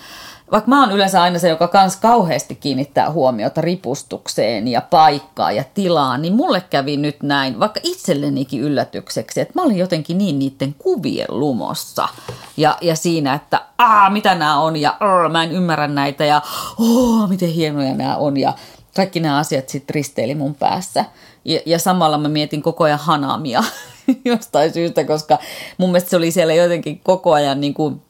vaikka 0.52 0.70
mä 0.70 0.80
oon 0.80 0.92
yleensä 0.92 1.22
aina 1.22 1.40
se, 1.40 1.50
joka 1.50 1.68
kans 1.68 1.96
kauheasti 1.96 2.56
kiinnittää 2.56 3.12
huomiota 3.12 3.62
ripustukseen 3.62 4.68
ja 4.68 4.82
paikkaan 4.82 5.56
ja 5.56 5.64
tilaan, 5.74 6.22
niin 6.22 6.34
mulle 6.34 6.62
kävi 6.62 6.98
nyt 6.98 7.24
näin, 7.24 7.60
vaikka 7.60 7.80
itsellenikin 7.84 8.62
yllätykseksi, 8.62 9.42
että 9.42 9.54
mä 9.56 9.64
olin 9.64 9.78
jotenkin 9.78 10.18
niin 10.18 10.40
niiden 10.40 10.76
kuvien 10.78 11.28
lumossa. 11.30 12.08
Ja, 12.58 12.78
ja 12.82 12.96
siinä, 12.96 13.34
että 13.34 13.62
aa, 13.78 14.10
mitä 14.10 14.36
nämä 14.36 14.60
on 14.60 14.76
ja 14.76 14.98
aa, 15.00 15.30
mä 15.30 15.44
en 15.44 15.52
ymmärrä 15.52 15.88
näitä 15.88 16.26
ja 16.26 16.42
oh, 16.80 17.30
miten 17.30 17.50
hienoja 17.50 17.94
nämä 17.94 18.18
on 18.18 18.38
ja 18.38 18.54
kaikki 18.96 19.20
nämä 19.20 19.38
asiat 19.38 19.70
sitten 19.70 19.94
risteili 19.94 20.36
mun 20.36 20.56
päässä. 20.56 21.06
Ja, 21.46 21.60
ja 21.66 21.80
samalla 21.80 22.18
mä 22.18 22.30
mietin 22.30 22.62
koko 22.62 22.84
ajan 22.84 23.00
Hanamia 23.00 23.64
jostain 24.26 24.74
syystä, 24.74 25.04
koska 25.04 25.38
mun 25.78 25.90
mielestä 25.90 26.10
se 26.10 26.18
oli 26.18 26.32
siellä 26.32 26.54
jotenkin 26.54 27.00
koko 27.04 27.34
ajan 27.34 27.62
niin 27.62 27.74
kuin 27.74 28.02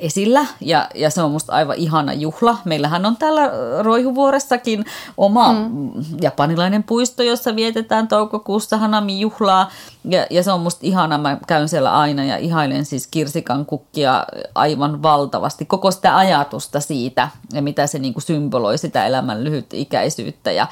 esillä 0.00 0.46
ja, 0.60 0.88
ja 0.94 1.10
se 1.10 1.22
on 1.22 1.30
musta 1.30 1.52
aivan 1.52 1.76
ihana 1.76 2.12
juhla. 2.12 2.58
Meillähän 2.64 3.06
on 3.06 3.16
täällä 3.16 3.50
Roihuvuoressakin 3.80 4.84
oma 5.16 5.52
mm. 5.52 5.90
japanilainen 6.20 6.82
puisto, 6.82 7.22
jossa 7.22 7.56
vietetään 7.56 8.08
toukokuussa 8.08 8.76
Hanami-juhlaa 8.76 9.70
ja, 10.04 10.26
ja 10.30 10.42
se 10.42 10.52
on 10.52 10.60
musta 10.60 10.80
ihana. 10.82 11.18
Mä 11.18 11.38
käyn 11.46 11.68
siellä 11.68 11.98
aina 11.98 12.24
ja 12.24 12.36
ihailen 12.36 12.84
siis 12.84 13.06
kirsikan 13.06 13.66
kukkia 13.66 14.26
aivan 14.54 15.02
valtavasti. 15.02 15.64
Koko 15.64 15.90
sitä 15.90 16.16
ajatusta 16.16 16.80
siitä 16.80 17.28
ja 17.52 17.62
mitä 17.62 17.86
se 17.86 17.98
niinku 17.98 18.20
symboloi 18.20 18.78
sitä 18.78 19.06
elämän 19.06 19.44
lyhytikäisyyttä 19.44 20.52
ja, 20.52 20.66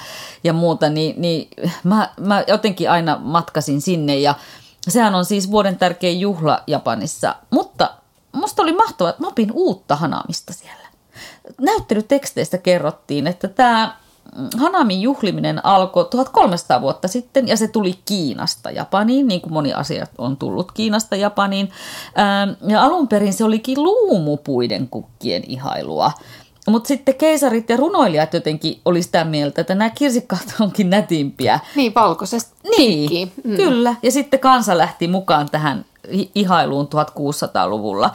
ja 0.44 0.52
muuta, 0.52 0.88
niin, 0.88 1.14
niin 1.18 1.48
mä, 1.84 2.08
mä 2.20 2.44
jotenkin 2.46 2.90
aina 2.90 3.18
matkasin 3.22 3.80
sinne 3.80 4.18
ja 4.18 4.34
Sehän 4.88 5.14
on 5.14 5.24
siis 5.24 5.50
vuoden 5.50 5.76
tärkein 5.76 6.20
juhla 6.20 6.62
Japanissa, 6.66 7.34
mutta 7.50 7.90
musta 8.32 8.62
oli 8.62 8.72
mahtavaa, 8.72 9.10
että 9.10 9.22
mä 9.22 9.28
opin 9.28 9.52
uutta 9.52 9.96
hanaamista 9.96 10.52
siellä. 10.52 10.88
Näyttelyteksteistä 11.60 12.58
kerrottiin, 12.58 13.26
että 13.26 13.48
tämä 13.48 13.96
Hanamin 14.56 15.02
juhliminen 15.02 15.66
alkoi 15.66 16.04
1300 16.10 16.80
vuotta 16.80 17.08
sitten 17.08 17.48
ja 17.48 17.56
se 17.56 17.68
tuli 17.68 17.98
Kiinasta 18.04 18.70
Japaniin, 18.70 19.28
niin 19.28 19.40
kuin 19.40 19.52
moni 19.52 19.72
asia 19.72 20.06
on 20.18 20.36
tullut 20.36 20.72
Kiinasta 20.72 21.16
Japaniin. 21.16 21.70
Ja 22.68 22.82
alun 22.82 23.08
perin 23.08 23.32
se 23.32 23.44
olikin 23.44 23.82
luumupuiden 23.82 24.88
kukkien 24.88 25.42
ihailua. 25.46 26.12
Mutta 26.66 26.88
sitten 26.88 27.14
keisarit 27.14 27.70
ja 27.70 27.76
runoilijat 27.76 28.34
jotenkin 28.34 28.80
oli 28.84 29.02
sitä 29.02 29.24
mieltä, 29.24 29.60
että 29.60 29.74
nämä 29.74 29.90
kirsikkaat 29.90 30.54
onkin 30.60 30.90
nätimpiä. 30.90 31.60
Niin, 31.76 31.94
valkoisesta 31.94 32.54
Niin, 32.76 33.32
mm. 33.44 33.56
kyllä. 33.56 33.94
Ja 34.02 34.12
sitten 34.12 34.40
kansa 34.40 34.78
lähti 34.78 35.08
mukaan 35.08 35.48
tähän 35.50 35.84
ihailuun 36.34 36.86
1600-luvulla. 36.86 38.10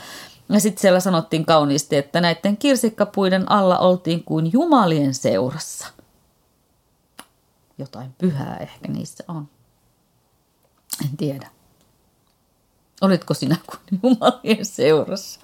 Ja 0.50 0.60
sitten 0.60 0.82
siellä 0.82 1.00
sanottiin 1.00 1.46
kauniisti, 1.46 1.96
että 1.96 2.22
näiden 2.22 2.58
kirsikkapuiden 2.58 3.52
alla 3.52 3.78
oltiin 3.78 4.24
kuin 4.24 4.54
jumalien 4.54 5.14
seurassa. 5.14 5.88
Jotain 7.78 8.16
pyhää 8.18 8.58
ehkä 8.58 8.88
niissä 8.88 9.24
on. 9.28 9.48
En 11.04 11.18
tiedä. 11.18 11.50
Olitko 13.02 13.34
sinä 13.34 13.56
kuin 13.68 13.80
jumalien 14.04 14.66
seurassa? 14.66 15.40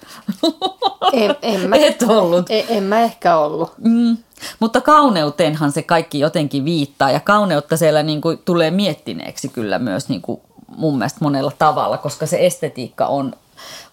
En, 1.13 1.35
en 1.41 1.69
mä, 1.69 1.75
Et 1.75 2.01
ollut. 2.01 2.45
En, 2.49 2.65
en 2.69 2.83
mä 2.83 2.99
ehkä 2.99 3.37
ollut. 3.37 3.73
Mm. 3.77 4.17
Mutta 4.59 4.81
kauneuteenhan 4.81 5.71
se 5.71 5.81
kaikki 5.81 6.19
jotenkin 6.19 6.65
viittaa 6.65 7.11
ja 7.11 7.19
kauneutta 7.19 7.77
siellä 7.77 8.03
niin 8.03 8.21
kuin 8.21 8.37
tulee 8.37 8.71
miettineeksi 8.71 9.49
kyllä 9.49 9.79
myös 9.79 10.09
niin 10.09 10.21
kuin 10.21 10.41
mun 10.77 10.97
mielestä 10.97 11.19
monella 11.21 11.51
tavalla, 11.57 11.97
koska 11.97 12.25
se 12.25 12.45
estetiikka 12.45 13.05
on, 13.05 13.33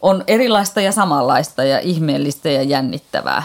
on 0.03 0.25
erilaista 0.27 0.81
ja 0.81 0.93
samanlaista 0.93 1.64
ja 1.64 1.79
ihmeellistä 1.79 2.49
ja 2.49 2.62
jännittävää. 2.62 3.43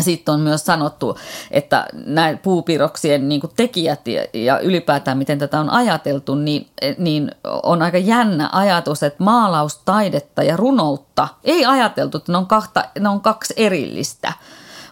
Sitten 0.00 0.34
on 0.34 0.40
myös 0.40 0.66
sanottu, 0.66 1.18
että 1.50 1.86
näin 1.92 2.38
puupiroksien 2.38 3.28
niin 3.28 3.40
tekijät 3.56 4.08
ja, 4.08 4.24
ja 4.34 4.58
ylipäätään 4.58 5.18
miten 5.18 5.38
tätä 5.38 5.60
on 5.60 5.70
ajateltu, 5.70 6.34
niin, 6.34 6.68
niin 6.98 7.30
on 7.62 7.82
aika 7.82 7.98
jännä 7.98 8.48
ajatus, 8.52 9.02
että 9.02 9.24
maalaustaidetta 9.24 10.42
ja 10.42 10.56
runoutta 10.56 11.28
ei 11.44 11.64
ajateltu, 11.64 12.18
että 12.18 12.32
ne 12.32 12.38
on, 12.38 12.46
kahta, 12.46 12.84
ne 13.00 13.08
on 13.08 13.20
kaksi 13.20 13.54
erillistä, 13.56 14.32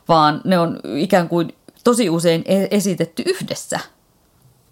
vaan 0.09 0.41
ne 0.45 0.59
on 0.59 0.81
ikään 0.97 1.29
kuin 1.29 1.55
tosi 1.85 2.11
usein 2.11 2.43
e-, 2.47 2.69
esitetty 2.71 3.23
yhdessä– 3.27 3.81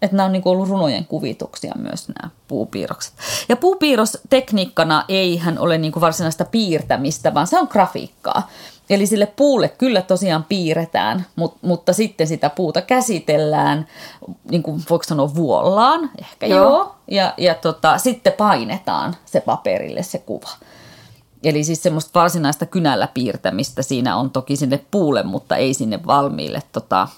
että 0.05 0.17
nämä 0.17 0.27
on 0.27 0.33
niin 0.33 0.43
ollut 0.45 0.69
runojen 0.69 1.05
kuvituksia 1.05 1.75
myös 1.79 2.09
nämä 2.09 2.31
puupiirrokset. 2.49 3.15
Ja 3.49 3.57
puupiirrostekniikkana 3.57 5.05
ei 5.09 5.37
hän 5.37 5.59
ole 5.59 5.79
niin 5.79 6.01
varsinaista 6.01 6.45
piirtämistä, 6.45 7.35
vaan 7.35 7.47
se 7.47 7.59
on 7.59 7.69
grafiikkaa. 7.71 8.49
Eli 8.91 9.07
sille 9.07 9.27
puulle 9.27 9.69
kyllä 9.69 10.03
tosiaan 10.03 10.45
piirretään, 10.45 11.27
mutta, 11.37 11.59
mutta 11.63 11.93
sitten 11.93 12.27
sitä 12.27 12.51
puuta 12.51 12.83
käsitellään, 12.83 13.87
niin 14.51 14.63
kuin 14.63 14.83
voiko 14.91 15.05
sanoa 15.05 15.35
vuollaan, 15.35 16.11
ehkä 16.21 16.47
joo, 16.47 16.71
joo 16.71 16.95
ja, 17.11 17.35
ja 17.37 17.55
tota, 17.55 17.99
sitten 17.99 18.33
painetaan 18.33 19.17
se 19.25 19.41
paperille 19.41 20.03
se 20.03 20.19
kuva. 20.19 20.49
Eli 21.45 21.65
siis 21.65 21.83
semmoista 21.83 22.21
varsinaista 22.21 22.67
kynällä 22.67 23.09
piirtämistä 23.15 23.83
siinä 23.83 24.17
on 24.17 24.31
toki 24.31 24.57
sinne 24.57 24.85
puulle, 24.91 25.23
mutta 25.23 25.57
ei 25.57 25.75
sinne 25.75 26.01
valmiille 26.07 26.63
tota, 26.73 27.09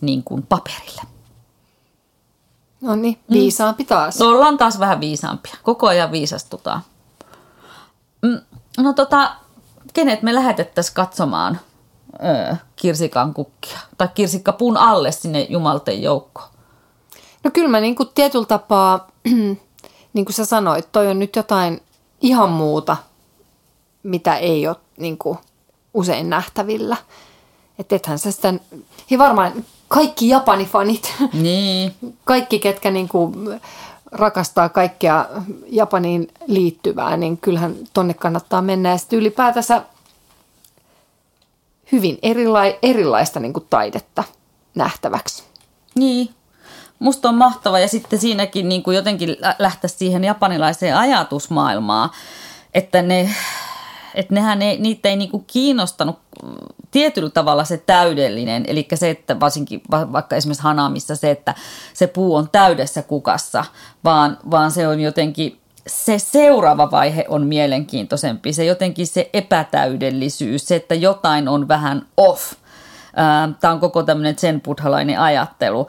niin 0.00 0.22
kuin 0.22 0.42
paperille. 0.42 1.13
No 2.80 2.96
niin, 2.96 3.18
mm. 3.28 3.34
viisaampi 3.34 3.84
taas. 3.84 4.18
No 4.18 4.28
ollaan 4.28 4.58
taas 4.58 4.78
vähän 4.78 5.00
viisaampia. 5.00 5.54
Koko 5.62 5.86
ajan 5.86 6.12
viisastutaan. 6.12 6.80
Mm, 8.22 8.40
no 8.78 8.92
tota, 8.92 9.34
kenet 9.94 10.22
me 10.22 10.34
lähetettäisiin 10.34 10.94
katsomaan 10.94 11.60
öö, 12.24 12.54
kirsikan 12.76 13.34
kukkia? 13.34 13.78
Tai 13.98 14.08
kirsikkapuun 14.14 14.76
alle 14.76 15.12
sinne 15.12 15.46
jumalten 15.50 16.02
joukkoon? 16.02 16.48
No 17.44 17.50
kyllä 17.50 17.68
mä 17.68 17.80
niin 17.80 17.94
kuin 17.94 18.08
tietyllä 18.14 18.46
tapaa, 18.46 19.08
niin 20.14 20.24
kuin 20.24 20.34
sä 20.34 20.44
sanoit, 20.44 20.92
toi 20.92 21.08
on 21.08 21.18
nyt 21.18 21.36
jotain 21.36 21.82
ihan 22.20 22.48
muuta, 22.48 22.96
mitä 24.02 24.36
ei 24.36 24.68
ole 24.68 24.76
niin 24.96 25.18
kuin 25.18 25.38
usein 25.94 26.30
nähtävillä. 26.30 26.96
Että 27.78 27.96
ethän 27.96 28.18
sä 28.18 28.30
sitä, 28.30 28.54
ja 29.10 29.18
varmaan 29.18 29.64
kaikki 29.94 30.28
Japani-fanit, 30.28 31.12
niin. 31.32 31.94
kaikki 32.24 32.58
ketkä 32.58 32.90
niin 32.90 33.08
kuin 33.08 33.60
rakastaa 34.12 34.68
kaikkea 34.68 35.26
Japaniin 35.66 36.28
liittyvää, 36.46 37.16
niin 37.16 37.36
kyllähän 37.38 37.74
tonne 37.92 38.14
kannattaa 38.14 38.62
mennä. 38.62 38.88
Ja 38.88 38.98
sitten 38.98 39.18
ylipäätänsä 39.18 39.82
hyvin 41.92 42.18
erila- 42.22 42.78
erilaista 42.82 43.40
niin 43.40 43.52
kuin 43.52 43.66
taidetta 43.70 44.24
nähtäväksi. 44.74 45.44
Niin, 45.94 46.28
musta 46.98 47.28
on 47.28 47.34
mahtava 47.34 47.78
ja 47.78 47.88
sitten 47.88 48.18
siinäkin 48.18 48.68
niin 48.68 48.82
kuin 48.82 48.96
jotenkin 48.96 49.36
lähteä 49.58 49.88
siihen 49.88 50.24
japanilaiseen 50.24 50.96
ajatusmaailmaan, 50.96 52.10
että 52.74 53.02
ne, 53.02 53.34
että 54.14 54.34
nehän 54.34 54.62
ei, 54.62 54.78
niitä 54.78 55.08
ei 55.08 55.16
niinku 55.16 55.44
kiinnostanut 55.46 56.18
tietyllä 56.94 57.30
tavalla 57.30 57.64
se 57.64 57.76
täydellinen, 57.76 58.64
eli 58.66 58.88
se, 58.94 59.10
että 59.10 59.40
varsinkin 59.40 59.82
vaikka 59.90 60.36
esimerkiksi 60.36 60.62
Hanamissa 60.62 61.16
se, 61.16 61.30
että 61.30 61.54
se 61.94 62.06
puu 62.06 62.34
on 62.34 62.48
täydessä 62.52 63.02
kukassa, 63.02 63.64
vaan, 64.04 64.38
vaan 64.50 64.70
se 64.70 64.88
on 64.88 65.00
jotenkin, 65.00 65.60
se 65.86 66.18
seuraava 66.18 66.90
vaihe 66.90 67.24
on 67.28 67.46
mielenkiintoisempi, 67.46 68.52
se 68.52 68.64
jotenkin 68.64 69.06
se 69.06 69.30
epätäydellisyys, 69.32 70.68
se, 70.68 70.76
että 70.76 70.94
jotain 70.94 71.48
on 71.48 71.68
vähän 71.68 72.06
off. 72.16 72.52
Tämä 73.60 73.72
on 73.72 73.80
koko 73.80 74.02
tämmöinen 74.02 74.38
sen 74.38 74.60
buddhalainen 74.60 75.20
ajattelu, 75.20 75.86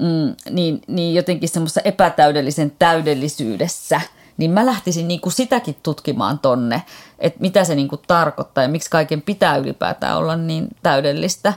mm, 0.00 0.34
niin, 0.50 0.80
niin 0.86 1.14
jotenkin 1.14 1.48
semmoisessa 1.48 1.80
epätäydellisen 1.80 2.72
täydellisyydessä– 2.78 4.00
niin 4.38 4.50
mä 4.50 4.66
lähtisin 4.66 5.08
niin 5.08 5.20
kuin 5.20 5.32
sitäkin 5.32 5.76
tutkimaan 5.82 6.38
tonne, 6.38 6.82
että 7.18 7.40
mitä 7.40 7.64
se 7.64 7.74
niin 7.74 7.88
kuin 7.88 8.00
tarkoittaa 8.06 8.64
ja 8.64 8.68
miksi 8.68 8.90
kaiken 8.90 9.22
pitää 9.22 9.56
ylipäätään 9.56 10.16
olla 10.16 10.36
niin 10.36 10.68
täydellistä. 10.82 11.52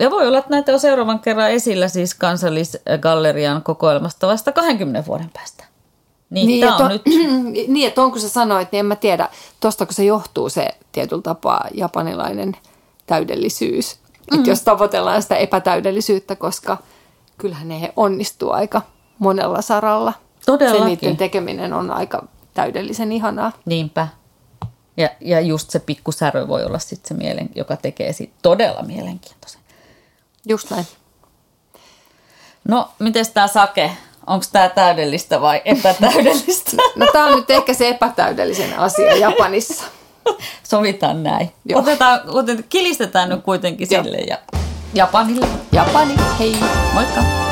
Ja 0.00 0.10
voi 0.10 0.26
olla, 0.26 0.38
että 0.38 0.50
näitä 0.50 0.72
on 0.72 0.80
seuraavan 0.80 1.20
kerran 1.20 1.50
esillä 1.50 1.88
siis 1.88 2.14
kansallisgallerian 2.14 3.62
kokoelmasta 3.62 4.26
vasta 4.26 4.52
20 4.52 5.06
vuoden 5.06 5.30
päästä. 5.34 5.64
Niin, 6.30 6.46
niin, 6.46 6.68
että 6.68 6.84
on, 6.84 6.90
nyt... 6.90 7.02
niin, 7.68 7.88
että 7.88 8.02
on 8.02 8.10
kun 8.10 8.20
sä 8.20 8.28
sanoit, 8.28 8.72
niin 8.72 8.80
en 8.80 8.86
mä 8.86 8.96
tiedä, 8.96 9.28
tuosta 9.60 9.86
kun 9.86 9.94
se 9.94 10.04
johtuu 10.04 10.48
se 10.48 10.68
tietyllä 10.92 11.22
tapaa 11.22 11.68
japanilainen 11.74 12.56
täydellisyys. 13.06 13.94
Mm-hmm. 13.94 14.38
Että 14.38 14.50
jos 14.50 14.62
tavoitellaan 14.62 15.22
sitä 15.22 15.36
epätäydellisyyttä, 15.36 16.36
koska 16.36 16.78
kyllähän 17.38 17.68
ne 17.68 17.92
onnistuu 17.96 18.50
aika 18.50 18.82
monella 19.18 19.62
saralla. 19.62 20.12
Todellakin. 20.46 20.82
Se 20.82 20.84
niiden 20.84 21.16
tekeminen 21.16 21.72
on 21.72 21.90
aika 21.90 22.26
täydellisen 22.54 23.12
ihanaa. 23.12 23.52
Niinpä. 23.64 24.08
Ja, 24.96 25.08
ja 25.20 25.40
just 25.40 25.70
se 25.70 25.78
pikkusärö 25.78 26.48
voi 26.48 26.64
olla 26.64 26.78
sitten 26.78 27.08
se 27.08 27.14
mielen, 27.14 27.50
joka 27.54 27.76
tekee 27.76 28.12
siitä 28.12 28.34
todella 28.42 28.82
mielenkiintoisen. 28.82 29.60
Just 30.48 30.70
näin. 30.70 30.86
No, 32.68 32.88
miten 32.98 33.24
tämä 33.34 33.48
sake? 33.48 33.92
Onko 34.26 34.46
tämä 34.52 34.68
täydellistä 34.68 35.40
vai 35.40 35.62
epätäydellistä? 35.64 36.76
No 36.96 37.06
tämä 37.12 37.26
on 37.26 37.36
nyt 37.36 37.50
ehkä 37.50 37.74
se 37.74 37.88
epätäydellisen 37.88 38.78
asia 38.78 39.16
Japanissa. 39.16 39.84
Sovitaan 40.70 41.22
näin. 41.22 41.52
Otetaan, 41.74 42.20
otetaan, 42.26 42.64
kilistetään 42.68 43.28
nyt 43.28 43.42
kuitenkin 43.42 43.86
sille 43.86 44.18
ja 44.18 44.38
Japanille. 44.94 45.46
Japani, 45.72 46.14
hei. 46.38 46.56
Moikka. 46.94 47.51